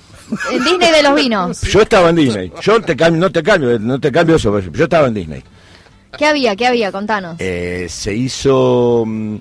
Y 0.50 0.54
el 0.54 0.64
Disney 0.64 0.90
de 0.92 1.02
los 1.02 1.14
vinos. 1.14 1.60
Yo 1.62 1.82
estaba 1.82 2.10
en 2.10 2.16
Disney. 2.16 2.52
Yo 2.62 2.80
te 2.80 2.96
cambio, 2.96 3.20
no 3.20 3.30
te 3.30 3.42
cambio, 3.42 3.78
no 3.78 3.98
te 4.00 4.10
cambio 4.12 4.36
eso. 4.36 4.58
Yo 4.60 4.84
estaba 4.84 5.08
en 5.08 5.14
Disney. 5.14 5.42
¿Qué 6.16 6.26
había? 6.26 6.54
¿Qué 6.56 6.66
había? 6.66 6.92
Contanos. 6.92 7.36
Eh, 7.40 7.86
se 7.88 8.14
hizo, 8.14 9.04
mm, 9.06 9.36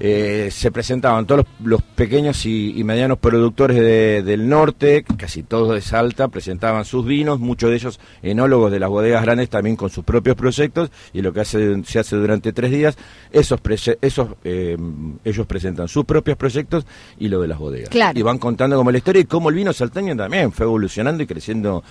eh, 0.00 0.48
se 0.50 0.70
presentaban 0.70 1.26
todos 1.26 1.44
los, 1.60 1.68
los 1.68 1.82
pequeños 1.82 2.44
y, 2.46 2.78
y 2.78 2.84
medianos 2.84 3.18
productores 3.18 3.76
de- 3.78 4.22
del 4.22 4.48
norte, 4.48 5.04
casi 5.16 5.42
todos 5.42 5.74
de 5.74 5.80
Salta, 5.80 6.28
presentaban 6.28 6.84
sus 6.84 7.06
vinos, 7.06 7.38
muchos 7.40 7.70
de 7.70 7.76
ellos 7.76 8.00
enólogos 8.22 8.72
de 8.72 8.80
las 8.80 8.90
bodegas 8.90 9.22
grandes 9.22 9.48
también 9.48 9.76
con 9.76 9.90
sus 9.90 10.04
propios 10.04 10.36
proyectos, 10.36 10.90
y 11.12 11.22
lo 11.22 11.32
que 11.32 11.40
hace, 11.40 11.82
se 11.84 11.98
hace 11.98 12.16
durante 12.16 12.52
tres 12.52 12.70
días, 12.70 12.96
esos, 13.30 13.62
prese- 13.62 13.98
esos 14.00 14.28
eh, 14.44 14.76
ellos 15.24 15.46
presentan 15.46 15.88
sus 15.88 16.04
propios 16.04 16.36
proyectos 16.36 16.86
y 17.18 17.28
lo 17.28 17.40
de 17.40 17.48
las 17.48 17.58
bodegas. 17.58 17.90
Claro. 17.90 18.18
Y 18.18 18.22
van 18.22 18.38
contando 18.38 18.76
como 18.76 18.90
la 18.90 18.98
historia 18.98 19.20
y 19.20 19.24
cómo 19.24 19.48
el 19.48 19.54
vino 19.54 19.72
salteño 19.72 20.16
también 20.16 20.52
fue 20.52 20.66
evolucionando 20.66 21.22
y 21.22 21.26
creciendo 21.26 21.82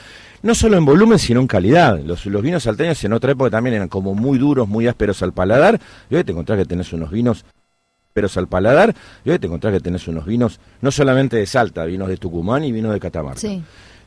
no 0.42 0.54
solo 0.56 0.78
en 0.78 0.84
volumen, 0.86 1.20
sino 1.20 1.40
en 1.40 1.48
calidad. 1.48 2.00
Los, 2.02 2.26
los 2.26 2.42
vinos 2.42 2.64
salteños 2.64 3.02
en 3.04 3.14
otra 3.14 3.32
época 3.32 3.50
también 3.50 3.76
eran 3.78 3.88
como 3.88 4.14
muy 4.14 4.38
duros, 4.38 4.68
muy 4.68 4.88
ásperos 4.88 5.24
al 5.24 5.32
paladar. 5.32 5.80
Y 6.10 6.16
hoy 6.16 6.24
te 6.24 6.32
encontrás 6.34 6.60
que 6.60 6.66
tenés 6.66 6.92
unos 6.92 7.12
vinos 7.12 7.46
ásperos 8.14 8.38
al 8.38 8.48
paladar. 8.48 8.94
Y 9.26 9.32
hoy 9.32 9.40
te 9.40 9.48
encontrás 9.48 9.74
que 9.74 9.80
tenés 9.80 10.08
unos 10.08 10.28
vinos, 10.28 10.60
no 10.82 10.92
solamente 10.92 11.38
de 11.38 11.48
Salta, 11.48 11.84
vinos 11.86 12.08
de 12.08 12.18
Tucumán 12.18 12.64
y 12.64 12.72
vinos 12.72 12.94
de 12.94 13.00
Catamarca. 13.00 13.40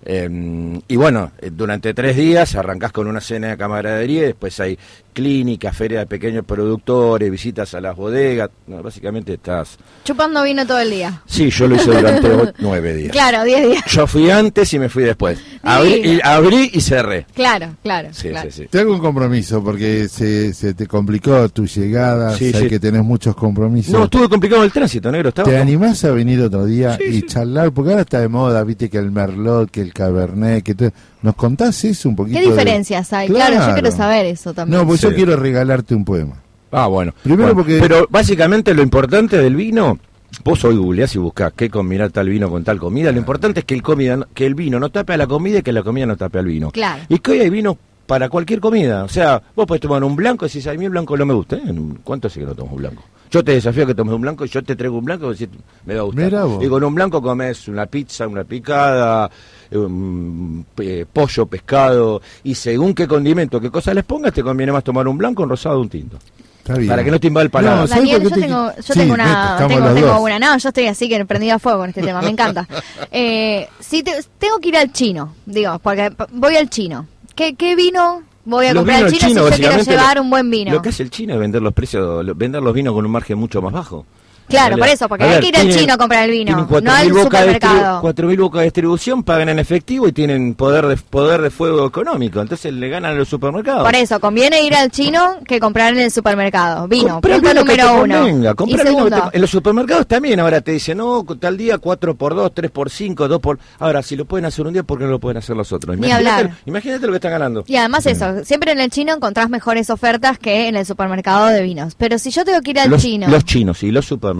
Eh, 0.04 0.80
y 0.88 0.96
bueno, 0.96 1.32
eh, 1.40 1.50
durante 1.52 1.92
tres 1.94 2.16
días 2.16 2.54
arrancás 2.54 2.92
con 2.92 3.06
una 3.06 3.20
cena 3.20 3.48
de 3.48 3.56
camaradería, 3.56 4.22
y 4.22 4.26
después 4.26 4.58
hay 4.60 4.78
clínica, 5.12 5.72
feria 5.72 6.00
de 6.00 6.06
pequeños 6.06 6.44
productores, 6.44 7.30
visitas 7.30 7.72
a 7.74 7.80
las 7.80 7.96
bodegas. 7.96 8.50
No, 8.66 8.82
básicamente 8.82 9.32
estás. 9.34 9.78
Chupando 10.04 10.42
vino 10.42 10.66
todo 10.66 10.78
el 10.78 10.90
día. 10.90 11.22
Sí, 11.24 11.48
yo 11.48 11.66
lo 11.66 11.76
hice 11.76 11.90
durante 11.90 12.52
nueve 12.58 12.94
días. 12.94 13.12
Claro, 13.12 13.42
10 13.44 13.68
días. 13.70 13.84
Yo 13.86 14.06
fui 14.06 14.30
antes 14.30 14.72
y 14.74 14.78
me 14.78 14.90
fui 14.90 15.04
después. 15.04 15.38
Abrí 15.62 15.94
y, 16.04 16.20
abrí 16.22 16.70
y 16.74 16.80
cerré. 16.82 17.26
Claro, 17.34 17.76
claro. 17.82 18.10
Sí, 18.12 18.28
claro. 18.28 18.50
sí, 18.50 18.62
sí. 18.64 18.68
Te 18.68 18.80
hago 18.80 18.92
un 18.92 19.00
compromiso 19.00 19.64
porque 19.64 20.06
se, 20.08 20.52
se 20.52 20.74
te 20.74 20.86
complicó 20.86 21.48
tu 21.48 21.66
llegada, 21.66 22.36
Sí, 22.36 22.52
sé 22.52 22.60
sí. 22.60 22.68
que 22.68 22.78
tenés 22.78 23.02
muchos 23.02 23.34
compromisos. 23.34 23.94
No, 23.94 24.04
estuvo 24.04 24.28
complicado 24.28 24.64
el 24.64 24.70
tránsito, 24.72 25.10
negro. 25.10 25.30
Estaba 25.30 25.48
¿Te 25.48 25.56
animás 25.56 26.04
a 26.04 26.10
venir 26.10 26.42
otro 26.42 26.66
día 26.66 26.96
Sí, 26.98 27.04
y 27.08 27.12
sí. 27.20 27.22
charlar? 27.26 27.72
Porque 27.72 27.90
ahora 27.92 28.02
está 28.02 28.20
de 28.20 28.28
moda, 28.28 28.62
viste 28.64 28.90
que 28.90 28.98
el 28.98 29.10
Merlot, 29.10 29.70
que 29.70 29.85
el 29.86 29.92
Cabernet, 29.94 30.62
que 30.64 30.74
te- 30.74 30.92
¿Nos 31.22 31.34
contás 31.34 31.82
eso 31.84 32.08
un 32.08 32.16
poquito? 32.16 32.38
¿Qué 32.38 32.44
de- 32.44 32.50
diferencias 32.50 33.12
hay? 33.12 33.28
Claro, 33.28 33.54
yo 33.66 33.72
quiero 33.74 33.90
saber 33.90 34.26
eso 34.26 34.52
también. 34.54 34.80
No, 34.80 34.86
pues 34.86 35.00
yo 35.00 35.08
Sí. 35.10 35.14
quiero 35.16 35.36
regalarte 35.36 35.94
un 35.94 36.04
poema. 36.04 36.34
Ah, 36.70 36.86
bueno. 36.88 37.12
Primero 37.22 37.54
Bueno, 37.54 37.56
porque- 37.56 37.78
Pero 37.80 38.06
básicamente 38.10 38.74
lo 38.74 38.82
importante 38.82 39.38
del 39.38 39.56
vino, 39.56 39.98
vos 40.44 40.62
hoy 40.64 40.76
googleás 40.76 41.14
y 41.14 41.18
buscás 41.18 41.52
qué 41.56 41.70
combinar 41.70 42.10
tal 42.10 42.28
vino 42.28 42.50
con 42.50 42.62
tal 42.64 42.78
comida. 42.78 43.10
Lo 43.12 43.18
importante 43.18 43.60
es 43.60 43.66
que 43.66 43.74
el, 43.74 43.82
comida, 43.82 44.16
no- 44.16 44.26
que 44.34 44.44
el 44.46 44.54
vino 44.54 44.78
no 44.78 44.90
tape 44.90 45.14
a 45.14 45.16
la 45.16 45.26
comida 45.26 45.58
y 45.58 45.62
que 45.62 45.72
la 45.72 45.82
comida 45.82 46.06
no 46.06 46.16
tape 46.16 46.38
al 46.40 46.46
vino. 46.46 46.70
Claro. 46.70 47.02
Y 47.08 47.18
que 47.20 47.30
hoy 47.32 47.40
hay 47.40 47.50
vino 47.50 47.78
para 48.06 48.28
cualquier 48.28 48.60
comida. 48.60 49.04
O 49.04 49.08
sea, 49.08 49.42
vos 49.54 49.66
podés 49.66 49.80
tomar 49.80 50.04
un 50.04 50.14
blanco 50.14 50.44
y 50.44 50.48
decís, 50.48 50.66
a 50.66 50.74
mí 50.74 50.84
el 50.84 50.90
blanco 50.90 51.16
no 51.16 51.24
me 51.26 51.34
gusta. 51.34 51.56
¿eh? 51.56 51.62
¿Cuánto 52.04 52.28
hace 52.28 52.40
que 52.40 52.46
no 52.46 52.54
tomas 52.54 52.72
un 52.72 52.78
blanco? 52.78 53.02
Yo 53.30 53.42
te 53.44 53.52
desafío 53.52 53.84
a 53.84 53.86
que 53.86 53.94
tomes 53.94 54.14
un 54.14 54.20
blanco 54.20 54.44
y 54.44 54.48
yo 54.48 54.62
te 54.62 54.76
traigo 54.76 54.98
un 54.98 55.04
blanco 55.04 55.32
y 55.32 55.48
me 55.84 55.94
va 55.94 56.00
a 56.00 56.04
gustar. 56.04 56.30
Vos. 56.46 56.64
Y 56.64 56.68
con 56.68 56.84
un 56.84 56.94
blanco 56.94 57.20
comes 57.20 57.66
una 57.68 57.86
pizza, 57.86 58.26
una 58.28 58.44
picada, 58.44 59.30
un, 59.72 60.64
eh, 60.78 61.04
pollo, 61.12 61.46
pescado. 61.46 62.20
Y 62.44 62.54
según 62.54 62.94
qué 62.94 63.06
condimento, 63.08 63.60
qué 63.60 63.70
cosa 63.70 63.92
les 63.94 64.04
pongas, 64.04 64.32
te 64.32 64.42
conviene 64.42 64.72
más 64.72 64.84
tomar 64.84 65.06
un 65.08 65.18
blanco, 65.18 65.42
un 65.42 65.48
rosado 65.50 65.78
o 65.78 65.80
un 65.82 65.88
tinto. 65.88 66.18
Está 66.58 66.78
bien. 66.78 66.88
Para 66.88 67.04
que 67.04 67.10
no 67.12 67.20
te 67.20 67.28
invada 67.28 67.44
el 67.44 67.50
paladar. 67.50 67.78
No, 67.80 67.86
¿sabés 67.86 68.02
Daniel, 68.10 68.22
yo 68.24 68.30
te- 68.34 68.40
tengo, 68.40 68.72
yo 68.74 68.82
Sí, 68.82 68.92
tengo 68.98 69.14
una, 69.14 69.56
tengo, 69.68 69.94
tengo 69.94 70.20
una, 70.20 70.38
no, 70.40 70.58
yo 70.58 70.68
estoy 70.68 70.86
así 70.86 71.08
que 71.08 71.24
prendida 71.24 71.54
a 71.54 71.58
fuego 71.60 71.78
con 71.78 71.88
este 71.90 72.02
tema, 72.02 72.20
me 72.22 72.30
encanta. 72.30 72.66
Eh, 73.12 73.68
si 73.78 74.02
te- 74.02 74.20
tengo 74.38 74.58
que 74.58 74.68
ir 74.70 74.76
al 74.76 74.92
chino, 74.92 75.34
digo, 75.46 75.78
porque 75.78 76.12
voy 76.32 76.56
al 76.56 76.68
chino. 76.68 77.06
¿Qué, 77.36 77.54
qué 77.54 77.76
vino 77.76 78.22
voy 78.46 78.66
a 78.66 78.74
Los 78.74 78.82
comprar 78.82 79.04
al 79.04 79.12
chino, 79.12 79.20
si 79.20 79.26
yo 79.26 79.32
quiero 79.34 79.50
básicamente, 79.50 79.90
llevar 79.90 80.20
un 80.20 80.30
buen 80.30 80.50
vino? 80.50 80.72
Lo 80.72 80.80
que 80.80 80.88
hace 80.90 81.02
el 81.02 81.10
chino 81.10 81.34
es 81.34 81.40
vender 81.40 81.60
los 81.62 81.72
precios, 81.72 82.24
vender 82.36 82.62
los 82.62 82.72
vinos 82.72 82.94
con 82.94 83.04
un 83.04 83.10
margen 83.10 83.38
mucho 83.38 83.60
más 83.60 83.72
bajo. 83.72 84.06
Claro, 84.48 84.76
por 84.78 84.88
eso, 84.88 85.08
porque 85.08 85.24
hay 85.24 85.40
que 85.40 85.48
ir 85.48 85.56
al 85.56 85.68
chino 85.74 85.94
a 85.94 85.96
comprar 85.96 86.24
el 86.24 86.30
vino, 86.30 86.56
no 86.56 86.68
4.000 86.68 86.88
al 86.90 87.08
supermercado. 87.22 88.02
4.000 88.02 88.38
bocas 88.40 88.58
de 88.60 88.64
distribución, 88.64 89.22
pagan 89.22 89.48
en 89.48 89.58
efectivo 89.58 90.08
y 90.08 90.12
tienen 90.12 90.54
poder 90.54 90.86
de, 90.86 90.96
poder 90.96 91.40
de 91.42 91.50
fuego 91.50 91.86
económico. 91.86 92.40
Entonces 92.40 92.72
le 92.72 92.88
ganan 92.88 93.12
a 93.12 93.14
los 93.14 93.28
supermercados. 93.28 93.84
Por 93.84 93.94
eso, 93.94 94.20
conviene 94.20 94.62
ir 94.62 94.74
al 94.74 94.90
chino 94.90 95.36
que 95.46 95.58
comprar 95.60 95.92
en 95.94 96.00
el 96.00 96.10
supermercado. 96.10 96.86
Vino, 96.88 97.14
Comprá 97.14 97.34
punto 97.36 97.48
vino 97.50 97.64
que 97.64 97.76
número 97.76 97.86
te 97.86 98.00
uno. 98.02 98.54
convenga, 98.54 98.54
y 98.66 98.76
segundo, 98.86 99.30
te- 99.30 99.36
en 99.36 99.40
los 99.40 99.50
supermercados 99.50 100.06
también 100.06 100.40
ahora 100.40 100.60
te 100.60 100.72
dicen, 100.72 100.98
no, 100.98 101.24
tal 101.38 101.56
día 101.56 101.78
4 101.78 102.14
por 102.14 102.34
2 102.34 102.52
3 102.54 102.70
por 102.70 102.90
5 102.90 103.28
2 103.28 103.40
por... 103.40 103.58
Ahora, 103.78 104.02
si 104.02 104.16
lo 104.16 104.24
pueden 104.24 104.44
hacer 104.46 104.66
un 104.66 104.72
día, 104.72 104.82
¿por 104.82 104.98
qué 104.98 105.04
no 105.04 105.10
lo 105.10 105.18
pueden 105.20 105.38
hacer 105.38 105.56
los 105.56 105.72
otros? 105.72 105.96
Ni 105.98 106.06
Imagínate- 106.08 106.28
hablar. 106.42 106.56
Imagínate 106.66 107.06
lo 107.06 107.12
que 107.12 107.16
están 107.16 107.32
ganando. 107.32 107.64
Y 107.66 107.76
además 107.76 108.06
eso, 108.06 108.44
siempre 108.44 108.72
en 108.72 108.80
el 108.80 108.90
chino 108.90 109.12
encontrás 109.14 109.48
mejores 109.50 109.90
ofertas 109.90 110.38
que 110.38 110.68
en 110.68 110.76
el 110.76 110.86
supermercado 110.86 111.46
de 111.48 111.62
vinos. 111.62 111.94
Pero 111.96 112.18
si 112.18 112.30
yo 112.30 112.44
tengo 112.44 112.60
que 112.60 112.70
ir 112.70 112.80
al 112.80 112.90
los, 112.90 113.02
chino, 113.02 113.26
los 113.28 113.44
chinos 113.44 113.82
y 113.82 113.90
los 113.90 114.04
supermercados 114.06 114.35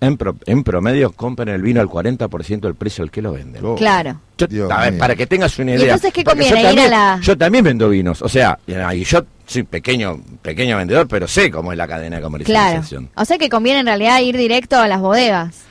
en, 0.00 0.16
pro- 0.16 0.36
en 0.46 0.64
promedio 0.64 1.12
compran 1.12 1.48
el 1.48 1.62
vino 1.62 1.80
al 1.80 1.88
40% 1.88 2.60
del 2.60 2.74
precio 2.74 3.04
al 3.04 3.10
que 3.10 3.22
lo 3.22 3.32
venden. 3.32 3.64
Oh, 3.64 3.74
claro. 3.74 4.20
Yo- 4.36 4.70
a 4.72 4.80
ver, 4.90 4.98
para 4.98 5.14
que 5.14 5.26
tengas 5.26 5.58
una 5.58 5.72
¿Y 5.72 5.74
idea. 5.74 5.84
entonces 5.86 6.12
qué 6.12 6.24
conviene? 6.24 6.50
Yo 6.50 6.56
¿Ir 6.60 6.66
a 6.66 6.68
también, 6.70 6.90
la- 6.90 7.18
yo 7.22 7.38
también 7.38 7.64
vendo 7.64 7.88
vinos. 7.88 8.22
O 8.22 8.28
sea, 8.28 8.58
y 8.66 9.04
yo 9.04 9.24
soy 9.46 9.62
pequeño 9.62 10.20
pequeño 10.42 10.76
vendedor, 10.76 11.06
pero 11.08 11.28
sé 11.28 11.50
cómo 11.50 11.72
es 11.72 11.78
la 11.78 11.86
cadena 11.86 12.16
de 12.16 12.22
Claro. 12.22 12.26
comercialización. 12.26 13.10
O 13.14 13.24
sea 13.24 13.38
que 13.38 13.48
conviene 13.48 13.80
en 13.80 13.86
realidad 13.86 14.20
ir 14.20 14.36
directo 14.36 14.76
a 14.76 14.88
las 14.88 15.00
bodegas. 15.00 15.62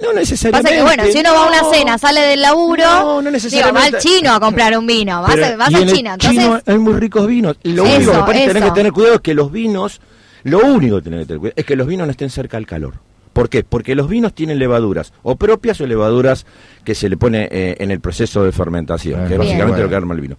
No 0.00 0.12
necesariamente. 0.12 0.62
Pasa 0.70 0.76
que 0.76 0.82
bueno, 0.82 1.12
si 1.12 1.18
uno 1.18 1.34
va 1.34 1.44
a 1.44 1.48
una 1.48 1.76
cena, 1.76 1.98
sale 1.98 2.20
del 2.20 2.40
laburo, 2.40 2.84
No, 2.84 3.02
no 3.16 3.18
digo, 3.20 3.30
necesariamente. 3.32 3.90
va 3.92 3.96
al 3.98 4.02
chino 4.02 4.32
a 4.32 4.38
comprar 4.38 4.78
un 4.78 4.86
vino, 4.86 5.20
vas, 5.22 5.34
Pero- 5.34 5.46
a- 5.46 5.56
vas 5.56 5.70
y 5.72 5.74
en 5.74 5.82
el 5.82 5.92
chino. 5.92 6.12
Entonces, 6.12 6.38
chino 6.40 6.60
hay 6.64 6.78
muy 6.78 6.92
ricos 6.94 7.26
vinos. 7.26 7.56
Y 7.64 7.72
lo 7.72 7.84
Eso, 7.84 7.96
único 7.96 8.26
que 8.26 8.44
eso. 8.44 8.60
que 8.64 8.70
tener 8.70 8.92
cuidado 8.92 9.14
es 9.16 9.20
que 9.22 9.34
los 9.34 9.50
vinos, 9.50 10.00
lo 10.44 10.60
único 10.60 10.96
que 10.98 11.02
tenés 11.02 11.20
que 11.20 11.26
tener 11.26 11.40
cuidado 11.40 11.54
es 11.56 11.64
que 11.64 11.74
los 11.74 11.86
vinos 11.88 12.06
no 12.06 12.10
estén 12.12 12.30
cerca 12.30 12.56
al 12.58 12.64
calor. 12.66 12.94
¿Por 13.38 13.48
qué? 13.48 13.62
Porque 13.62 13.94
los 13.94 14.08
vinos 14.08 14.34
tienen 14.34 14.58
levaduras, 14.58 15.12
o 15.22 15.36
propias 15.36 15.80
o 15.80 15.86
levaduras 15.86 16.44
que 16.82 16.96
se 16.96 17.08
le 17.08 17.16
pone 17.16 17.46
eh, 17.52 17.76
en 17.78 17.92
el 17.92 18.00
proceso 18.00 18.42
de 18.42 18.50
fermentación, 18.50 19.28
que 19.28 19.34
es 19.34 19.38
básicamente 19.38 19.70
Bueno. 19.74 19.84
lo 19.84 19.88
que 19.88 19.94
arma 19.94 20.14
el 20.14 20.20
vino. 20.20 20.36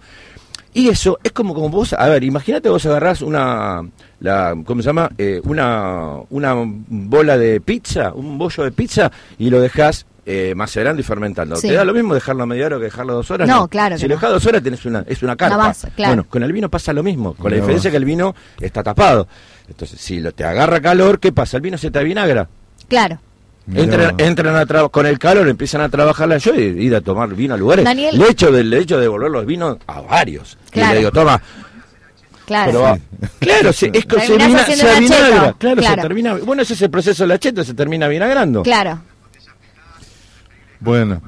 Y 0.73 0.89
eso 0.89 1.17
es 1.23 1.31
como, 1.31 1.53
como 1.53 1.69
vos, 1.69 1.93
a 1.93 2.09
ver, 2.09 2.25
imagínate 2.25 2.67
vos 2.67 2.85
agarrás 2.85 3.21
una, 3.21 3.81
la, 4.19 4.53
¿cómo 4.65 4.81
se 4.81 4.87
llama? 4.87 5.09
Eh, 5.17 5.39
una, 5.45 6.17
una 6.29 6.53
bola 6.57 7.37
de 7.37 7.61
pizza, 7.61 8.11
un 8.13 8.37
bollo 8.37 8.65
de 8.65 8.71
pizza, 8.73 9.09
y 9.37 9.49
lo 9.49 9.61
dejás 9.61 10.05
eh, 10.25 10.51
macerando 10.53 10.99
y 10.99 11.03
fermentando. 11.05 11.55
Sí. 11.55 11.69
¿Te 11.69 11.75
da 11.75 11.85
lo 11.85 11.93
mismo 11.93 12.13
dejarlo 12.13 12.43
a 12.43 12.47
media 12.47 12.65
hora 12.65 12.79
que 12.79 12.83
dejarlo 12.83 13.13
dos 13.13 13.31
horas? 13.31 13.47
No, 13.47 13.69
claro 13.69 13.97
Si 13.97 14.09
lo 14.09 14.09
no. 14.09 14.15
dejas 14.15 14.31
dos 14.31 14.45
horas 14.45 14.61
tenés 14.61 14.85
una, 14.85 15.05
es 15.07 15.23
una 15.23 15.37
carpa. 15.37 15.55
masa, 15.57 15.89
claro. 15.95 16.09
Bueno, 16.15 16.25
con 16.29 16.43
el 16.43 16.51
vino 16.51 16.67
pasa 16.69 16.91
lo 16.91 17.01
mismo, 17.01 17.33
con 17.33 17.49
la 17.49 17.55
diferencia 17.55 17.89
que 17.89 17.95
el 17.97 18.03
vino 18.03 18.35
está 18.59 18.83
tapado. 18.83 19.25
Entonces, 19.69 20.01
si 20.01 20.19
lo, 20.19 20.33
te 20.33 20.43
agarra 20.43 20.81
calor, 20.81 21.17
¿qué 21.21 21.31
pasa? 21.31 21.55
El 21.55 21.61
vino 21.61 21.77
se 21.77 21.91
te 21.91 21.99
avinagra. 21.99 22.49
Claro. 22.89 23.19
Entran, 23.71 24.55
a 24.55 24.65
tra- 24.65 24.89
con 24.89 25.05
el 25.05 25.19
calor, 25.19 25.47
empiezan 25.47 25.81
a 25.81 25.89
trabajar 25.89 26.35
yo 26.39 26.55
y 26.55 26.61
ir 26.87 26.95
a 26.95 27.01
tomar 27.01 27.29
vino 27.35 27.53
a 27.53 27.57
lugares. 27.57 27.85
Daniel- 27.85 28.17
Le 28.17 28.29
hecho 28.29 28.51
de, 28.51 28.63
le 28.63 28.79
echo 28.79 28.95
de 28.97 29.03
devolver 29.03 29.29
los 29.29 29.45
vinos 29.45 29.77
a 29.85 30.01
varios. 30.01 30.57
Y 30.69 30.71
Claro. 30.71 30.93
le 30.93 30.97
digo, 30.99 31.11
toma, 31.11 31.39
Claro. 32.47 32.65
pero 32.71 32.81
va. 32.81 32.97
Claro, 33.39 33.71
sí, 33.71 33.91
es 33.93 34.05
que 34.07 34.19
se, 34.21 34.37
vina- 34.37 34.65
se 34.65 34.89
acheto, 34.89 35.13
Claro, 35.13 35.55
claro. 35.59 35.81
se 35.83 35.95
termina. 36.01 36.33
Bueno, 36.37 36.63
ese 36.63 36.73
es 36.73 36.81
el 36.81 36.89
proceso 36.89 37.23
del 37.23 37.31
acheto, 37.33 37.63
se 37.63 37.75
termina 37.75 38.07
vinagrando. 38.07 38.63
Claro. 38.63 39.01
Bueno, 40.79 41.21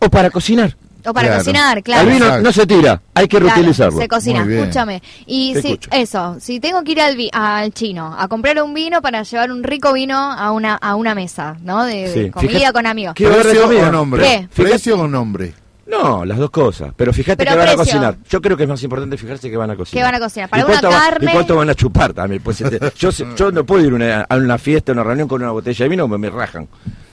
O 0.00 0.10
para 0.10 0.30
cocinar. 0.30 0.76
O 1.06 1.14
para 1.14 1.28
Claro. 1.28 1.40
cocinar, 1.44 1.78
El 1.78 1.84
claro. 1.84 2.06
vino 2.10 2.24
Exacto. 2.24 2.42
no 2.42 2.52
se 2.52 2.66
tira, 2.66 3.00
hay 3.14 3.28
que 3.28 3.38
Claro, 3.38 3.54
reutilizarlo. 3.54 3.98
se 3.98 4.08
cocina, 4.08 4.44
escúchame. 4.48 5.02
Y 5.26 5.52
Te 5.54 5.62
si, 5.62 5.68
escucho. 5.72 5.90
eso, 5.92 6.36
si 6.40 6.60
tengo 6.60 6.82
que 6.82 6.92
ir 6.92 7.00
al, 7.00 7.16
vi- 7.16 7.30
al 7.32 7.72
chino 7.72 8.14
a 8.18 8.28
comprar 8.28 8.60
un 8.62 8.74
vino 8.74 9.00
para 9.00 9.22
llevar 9.22 9.50
un 9.52 9.62
rico 9.62 9.92
vino 9.92 10.16
a 10.18 10.50
una 10.52 10.74
a 10.76 10.94
una 10.96 11.14
mesa, 11.14 11.56
¿no? 11.62 11.84
De, 11.84 12.30
comida 12.32 12.50
Fíjate- 12.58 12.72
con 12.72 12.86
amigos. 12.86 13.14
¿Qué 13.14 13.28
¿Precio 13.28 13.66
o 13.68 13.92
nombre? 13.92 14.22
¿Qué? 14.22 14.48
¿Precio 14.62 15.00
o 15.00 15.08
nombre? 15.08 15.54
No, 15.86 16.24
las 16.24 16.36
dos 16.38 16.50
cosas. 16.50 16.92
Pero 16.96 17.12
fíjate 17.12 17.36
Pero 17.44 17.52
que 17.52 17.58
van 17.58 17.68
a 17.68 17.76
cocinar. 17.76 18.16
Yo 18.28 18.40
creo 18.42 18.56
que 18.56 18.64
es 18.64 18.68
más 18.68 18.82
importante 18.82 19.16
fijarse 19.16 19.48
que 19.48 19.56
van 19.56 19.70
a 19.70 19.76
cocinar. 19.76 20.00
¿Qué 20.02 20.04
van 20.12 20.14
a 20.16 20.24
cocinar? 20.24 20.48
Para 20.48 20.62
¿Y 20.62 20.66
una 20.66 20.80
va- 20.80 20.90
carne- 20.90 21.30
¿Y 21.30 21.32
cuánto 21.32 21.54
van 21.54 21.70
a 21.70 21.74
chupar 21.76 22.12
también? 22.12 22.42
Pues, 22.42 22.60
este, 22.60 22.80
yo, 22.98 23.10
yo 23.10 23.52
no 23.52 23.64
puedo 23.64 23.84
ir 23.84 23.94
una- 23.94 24.22
a 24.28 24.36
una 24.36 24.58
fiesta, 24.58 24.90
a 24.90 24.94
una 24.94 25.04
reunión 25.04 25.28
con 25.28 25.40
una 25.42 25.52
botella 25.52 25.84
de 25.84 25.88
vino, 25.88 26.08
me, 26.08 26.18
me 26.18 26.28
rajan. 26.28 26.66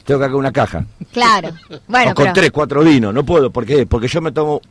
Tengo 0.05 0.19
que 0.19 0.25
sacar 0.25 0.36
una 0.36 0.51
caja. 0.51 0.86
Claro. 1.12 1.50
Bueno, 1.88 2.12
o 2.12 2.15
con 2.15 2.24
pero 2.25 2.33
tres, 2.33 2.51
cuatro 2.51 2.83
vinos. 2.83 3.13
No 3.13 3.24
puedo. 3.25 3.50
¿Por 3.51 3.65
qué? 3.65 3.86
Porque 3.86 4.07
yo 4.07 4.19
me 4.22 4.31
tomo, 4.31 4.62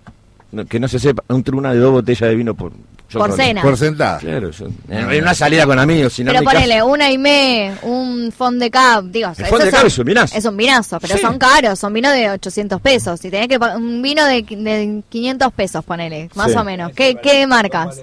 que 0.69 0.79
no 0.79 0.89
se 0.89 0.99
sepa, 0.99 1.23
un 1.29 1.43
truna 1.43 1.73
de 1.73 1.79
dos 1.79 1.93
botellas 1.93 2.29
de 2.29 2.35
vino 2.35 2.55
por, 2.55 2.73
yo 3.09 3.19
Por 3.19 3.33
cena. 3.33 3.63
Por 3.63 3.77
sentada. 3.79 4.19
Claro, 4.19 4.51
yo- 4.51 4.67
en, 4.91 5.23
una 5.23 5.35
salida 5.35 5.65
con 5.67 5.79
amigos. 5.79 6.13
Si 6.13 6.23
no 6.23 6.33
pero 6.33 6.45
ponele 6.45 6.83
una 6.83 7.11
y 7.11 7.17
me, 7.17 7.73
un 7.83 8.31
fond 8.37 8.61
de 8.61 8.71
cab, 8.71 9.05
digo, 9.05 9.31
El 9.39 9.47
fond 9.47 9.63
de 9.65 9.71
son- 9.71 9.79
cab 9.79 9.87
es 9.87 9.99
un 9.99 10.05
vinazo. 10.05 10.37
Es 10.37 10.45
un 10.45 10.57
vinazo, 10.57 11.01
pero 11.01 11.15
Sí. 11.17 11.23
son 11.23 11.39
caros, 11.39 11.79
son 11.79 11.93
vinos 11.95 12.13
de 12.13 12.31
800 12.31 12.81
pesos. 12.83 13.19
Si 13.21 13.31
tenés 13.31 13.49
que 13.49 13.57
un 13.57 14.03
vino 14.03 14.25
de, 14.27 14.43
de 14.43 15.03
500 15.09 15.51
pesos, 15.55 15.83
ponele, 15.83 16.29
más 16.35 16.53
Sí. 16.53 16.59
o 16.59 16.65
menos. 16.65 16.93
¿Qué, 16.93 17.17
qué 17.23 17.47
marcas? 17.47 18.03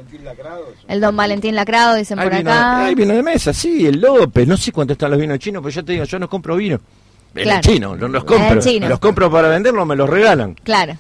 El 0.88 1.00
Don 1.02 1.16
Valentín 1.16 1.54
Lacrado, 1.56 1.94
dicen 1.96 2.18
Hay 2.18 2.28
por 2.30 2.38
vino, 2.40 2.52
acá. 2.52 2.86
hay 2.86 2.96
vino 2.96 3.14
de 3.14 3.22
mesa, 3.22 3.54
sí, 3.54 3.86
el 3.86 4.00
López. 4.02 4.48
No 4.48 4.58
sé 4.58 4.72
cuánto 4.72 4.94
están 4.94 5.12
los 5.12 5.20
vinos 5.20 5.38
chinos, 5.38 5.62
pero 5.62 5.74
yo 5.76 5.86
te 5.86 5.92
digo, 5.94 6.06
yo 6.06 6.18
no 6.18 6.28
compro 6.28 6.56
vino. 6.56 6.80
En 7.36 7.44
Claro. 7.44 7.60
el 7.60 7.74
chino, 7.74 7.96
no 7.96 8.08
los 8.08 8.22
En 8.24 8.28
compro. 8.28 8.54
el 8.54 8.60
chino. 8.60 8.90
Los 8.90 9.00
compro 9.00 9.32
para 9.32 9.48
venderlos, 9.50 9.86
me 9.86 9.96
los 9.96 10.10
regalan. 10.10 10.56
Claro, 10.64 10.96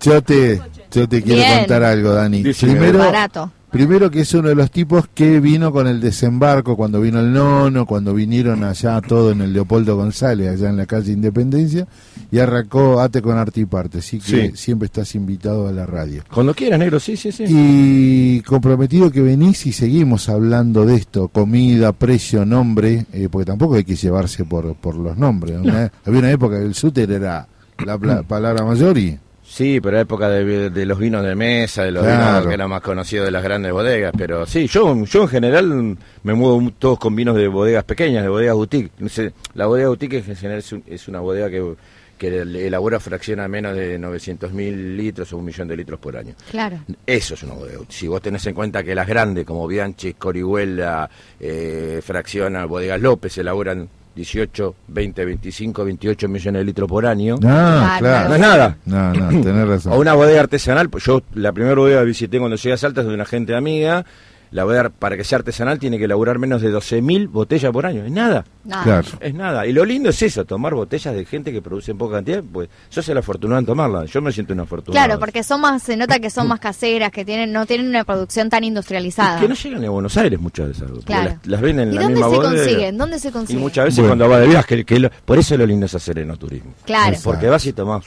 Yo 0.00 0.20
te, 0.22 0.60
yo 0.90 1.08
te 1.08 1.22
quiero 1.22 1.40
Bien. 1.42 1.58
contar 1.60 1.82
algo, 1.84 2.12
Dani. 2.12 2.42
Decime. 2.42 2.72
Primero, 2.72 2.98
barato. 2.98 3.50
Primero 3.72 4.10
que 4.10 4.20
es 4.20 4.34
uno 4.34 4.48
de 4.48 4.54
los 4.54 4.70
tipos 4.70 5.08
que 5.14 5.40
vino 5.40 5.72
con 5.72 5.86
el 5.86 6.00
desembarco 6.00 6.76
cuando 6.76 7.00
vino 7.00 7.18
el 7.20 7.32
nono, 7.32 7.86
cuando 7.86 8.12
vinieron 8.14 8.62
allá 8.64 9.00
todo 9.00 9.32
en 9.32 9.40
el 9.40 9.52
Leopoldo 9.52 9.96
González, 9.96 10.48
allá 10.50 10.68
en 10.68 10.76
la 10.76 10.86
calle 10.86 11.12
Independencia, 11.12 11.86
y 12.30 12.38
arrancó 12.38 13.00
Ate 13.00 13.22
con 13.22 13.38
Arte 13.38 13.60
y 13.62 13.64
Parte. 13.66 13.98
Así 13.98 14.18
que 14.18 14.50
Sí. 14.50 14.56
siempre 14.56 14.86
estás 14.86 15.14
invitado 15.14 15.66
a 15.68 15.72
la 15.72 15.86
radio. 15.86 16.22
Cuando 16.32 16.54
quieras, 16.54 16.78
negro, 16.78 17.00
sí, 17.00 17.16
sí, 17.16 17.32
sí. 17.32 17.44
Y 17.48 18.40
comprometido 18.42 19.10
que 19.10 19.20
venís 19.22 19.66
y 19.66 19.72
seguimos 19.72 20.28
hablando 20.28 20.84
de 20.84 20.96
esto, 20.96 21.28
comida, 21.28 21.92
precio, 21.92 22.44
nombre, 22.44 23.06
eh, 23.12 23.28
porque 23.30 23.46
tampoco 23.46 23.74
hay 23.74 23.84
que 23.84 23.96
llevarse 23.96 24.44
por, 24.44 24.74
por 24.76 24.94
los 24.96 25.16
nombres. 25.16 25.58
Una- 25.58 25.90
había 26.04 26.18
una 26.18 26.30
época 26.30 26.58
que 26.58 26.66
el 26.66 26.74
súter 26.74 27.10
era 27.10 27.46
la 27.84 28.22
palabra 28.22 28.64
mayor 28.64 28.96
y 28.98 29.18
Sí, 29.54 29.82
pero 29.82 30.00
época 30.00 30.30
de, 30.30 30.70
de 30.70 30.86
los 30.86 30.98
vinos 30.98 31.22
de 31.22 31.34
mesa, 31.34 31.82
de 31.84 31.92
los 31.92 32.02
Claro. 32.04 32.24
vinos 32.38 32.46
que 32.48 32.54
eran 32.54 32.70
más 32.70 32.80
conocidos 32.80 33.26
de 33.26 33.30
las 33.32 33.42
grandes 33.44 33.70
bodegas. 33.70 34.14
Pero 34.16 34.46
sí, 34.46 34.66
yo, 34.66 35.04
yo 35.04 35.22
en 35.24 35.28
general 35.28 35.96
me 36.22 36.32
muevo 36.32 36.72
todos 36.78 36.98
con 36.98 37.14
vinos 37.14 37.36
de 37.36 37.48
bodegas 37.48 37.84
pequeñas, 37.84 38.22
de 38.22 38.30
bodegas 38.30 38.54
boutique. 38.54 38.90
No 38.98 39.10
sé, 39.10 39.32
la 39.52 39.66
bodega 39.66 39.88
boutique 39.88 40.14
en 40.26 40.36
general 40.36 40.58
es, 40.60 40.72
un- 40.72 40.82
es 40.86 41.06
una 41.06 41.20
bodega 41.20 41.50
que, 41.50 41.74
elabora 42.18 42.98
fracción 43.00 43.40
a 43.40 43.48
menos 43.48 43.74
de 43.76 43.98
900 43.98 44.52
mil 44.52 44.96
litros 44.96 45.32
o 45.32 45.36
un 45.38 45.44
millón 45.44 45.66
de 45.68 45.76
litros 45.76 45.98
por 46.00 46.16
año. 46.16 46.34
claro. 46.50 46.78
Eso 47.04 47.34
es 47.34 47.42
una 47.42 47.52
bodega. 47.54 47.80
Si 47.88 48.06
vos 48.08 48.22
tenés 48.22 48.46
en 48.46 48.54
cuenta 48.54 48.82
que 48.84 48.94
las 48.94 49.06
grandes, 49.08 49.44
como 49.44 49.66
Bianchi, 49.66 50.14
Corihuela, 50.14 51.10
eh, 51.40 52.00
Fracciona, 52.02 52.64
Bodegas 52.64 53.00
López, 53.02 53.36
elaboran 53.38 53.88
18, 54.14 54.74
20, 54.88 55.24
25, 55.24 55.84
28 55.84 56.28
millones 56.28 56.60
de 56.60 56.64
litros 56.64 56.88
por 56.88 57.06
año. 57.06 57.36
Ah, 57.44 57.96
Claro, 57.98 58.00
claro. 58.00 58.28
No 58.28 58.34
es 58.34 58.40
nada. 58.40 58.76
No, 58.84 59.12
no, 59.14 59.42
tenés 59.42 59.68
razón. 59.68 59.92
O 59.96 59.98
una 60.00 60.14
bodega 60.14 60.40
artesanal, 60.40 60.90
pues 60.90 61.04
yo 61.04 61.22
la 61.34 61.52
primera 61.52 61.74
bodega 61.74 62.00
que 62.00 62.06
visité 62.06 62.38
cuando 62.38 62.56
llegué 62.56 62.74
a 62.74 62.76
Salta 62.76 63.00
es 63.02 63.06
de 63.06 63.14
una 63.14 63.24
gente 63.24 63.54
amiga. 63.54 64.04
La 64.52 64.64
bodega, 64.64 64.90
para 64.90 65.16
que 65.16 65.24
sea 65.24 65.38
artesanal, 65.38 65.78
tiene 65.78 65.98
que 65.98 66.04
elaborar 66.04 66.38
menos 66.38 66.60
de 66.62 66.70
12.000 66.72 67.28
botellas 67.30 67.72
por 67.72 67.86
año. 67.86 68.04
Es 68.04 68.12
nada, 68.12 68.44
Nada. 68.64 68.84
Claro. 68.84 69.08
es 69.20 69.34
nada. 69.34 69.66
Y 69.66 69.72
lo 69.72 69.84
lindo 69.84 70.10
es 70.10 70.22
eso, 70.22 70.44
tomar 70.44 70.74
botellas 70.74 71.14
de 71.14 71.24
gente 71.24 71.50
que 71.52 71.60
produce 71.62 71.90
en 71.90 71.98
poca 71.98 72.16
cantidad. 72.16 72.42
Pues 72.52 72.68
yo 72.90 73.02
soy 73.02 73.12
el 73.12 73.18
afortunado 73.18 73.58
en 73.60 73.66
tomarla. 73.66 74.04
Yo 74.04 74.20
me 74.20 74.30
siento 74.30 74.52
un 74.52 74.60
afortunado. 74.60 75.04
Claro, 75.06 75.18
porque 75.18 75.42
son 75.42 75.62
más, 75.62 75.82
se 75.82 75.96
nota 75.96 76.18
que 76.20 76.28
son 76.30 76.46
más 76.48 76.60
caseras, 76.60 77.10
que 77.10 77.24
tienen, 77.24 77.50
no 77.52 77.64
tienen 77.66 77.88
una 77.88 78.04
producción 78.04 78.50
tan 78.50 78.62
industrializada. 78.62 79.40
Que 79.40 79.48
no 79.48 79.54
llegan 79.54 79.84
a 79.84 79.88
Buenos 79.90 80.16
Aires 80.18 80.38
muchas 80.38 80.66
de 80.66 80.72
esas. 80.72 80.90
porque 80.90 81.06
Claro. 81.06 81.30
Las, 81.30 81.46
las 81.46 81.60
ven 81.62 81.80
en 81.80 81.92
¿Y 81.92 81.94
la 81.94 82.02
dónde 82.02 82.14
misma 82.20 82.30
se 82.30 82.36
bodega. 82.36 82.62
consiguen? 82.62 82.98
¿Dónde 82.98 83.18
se 83.18 83.28
Y 83.28 83.32
consiguen? 83.32 83.62
muchas 83.62 83.84
veces 83.86 83.98
Bueno. 84.00 84.08
cuando 84.10 84.28
va 84.28 84.38
de 84.40 84.48
viaje, 84.48 84.76
que, 84.76 84.84
que 84.84 85.00
lo- 85.00 85.10
por 85.24 85.38
eso 85.38 85.56
lo 85.56 85.66
lindo 85.66 85.86
es 85.86 85.94
hacer 85.94 86.18
enoturismo. 86.18 86.74
Claro. 86.84 87.16
Porque 87.24 87.48
vas 87.48 87.64
y 87.66 87.72
tomás 87.72 88.04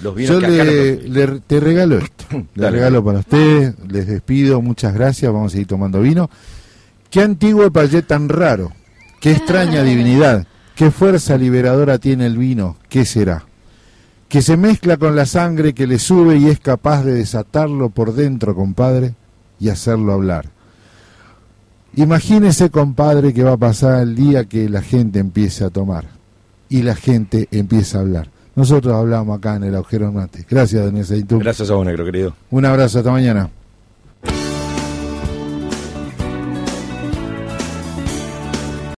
los 0.00 0.14
vinos 0.14 0.34
Yo 0.34 0.40
que 0.40 0.60
acá 0.60 0.64
no 0.64 0.70
le, 0.70 1.40
te 1.40 1.60
regalo 1.60 1.98
esto. 1.98 2.24
Le 2.30 2.46
Dale. 2.54 2.76
regalo 2.76 3.04
para 3.04 3.18
usted. 3.20 3.74
Les 3.88 4.06
despido. 4.06 4.60
Muchas 4.62 4.94
gracias. 4.94 5.32
Vamos 5.32 5.52
a 5.52 5.52
seguir 5.52 5.66
tomando 5.66 6.00
vino. 6.00 6.30
Qué 7.10 7.22
antiguo 7.22 7.70
payé 7.70 8.02
tan 8.02 8.28
raro. 8.28 8.72
Qué 9.20 9.32
extraña 9.32 9.82
divinidad. 9.84 10.46
Qué 10.74 10.90
fuerza 10.90 11.36
liberadora 11.36 11.98
tiene 11.98 12.26
el 12.26 12.38
vino. 12.38 12.76
¿Qué 12.88 13.04
será? 13.04 13.44
Que 14.28 14.42
se 14.42 14.56
mezcla 14.56 14.96
con 14.96 15.16
la 15.16 15.26
sangre 15.26 15.72
que 15.72 15.86
le 15.86 15.98
sube 15.98 16.36
y 16.36 16.48
es 16.48 16.60
capaz 16.60 17.02
de 17.02 17.14
desatarlo 17.14 17.88
por 17.90 18.12
dentro, 18.14 18.54
compadre, 18.54 19.14
y 19.58 19.70
hacerlo 19.70 20.12
hablar. 20.12 20.50
Imagínese, 21.96 22.70
compadre, 22.70 23.32
que 23.32 23.42
va 23.42 23.54
a 23.54 23.56
pasar 23.56 24.02
el 24.02 24.14
día 24.14 24.44
que 24.44 24.68
la 24.68 24.82
gente 24.82 25.18
empiece 25.18 25.64
a 25.64 25.70
tomar 25.70 26.04
y 26.68 26.82
la 26.82 26.94
gente 26.94 27.48
empieza 27.50 27.98
a 27.98 28.00
hablar. 28.02 28.30
Nosotros 28.58 28.92
hablamos 28.92 29.38
acá 29.38 29.54
en 29.54 29.62
el 29.62 29.76
agujero 29.76 30.10
mate. 30.10 30.44
Gracias, 30.50 30.84
Daniel 30.84 31.06
Saitú. 31.06 31.38
Gracias 31.38 31.70
a 31.70 31.74
vos, 31.74 31.86
negro 31.86 32.04
querido. 32.04 32.34
Un 32.50 32.64
abrazo, 32.64 32.98
hasta 32.98 33.12
mañana. 33.12 33.48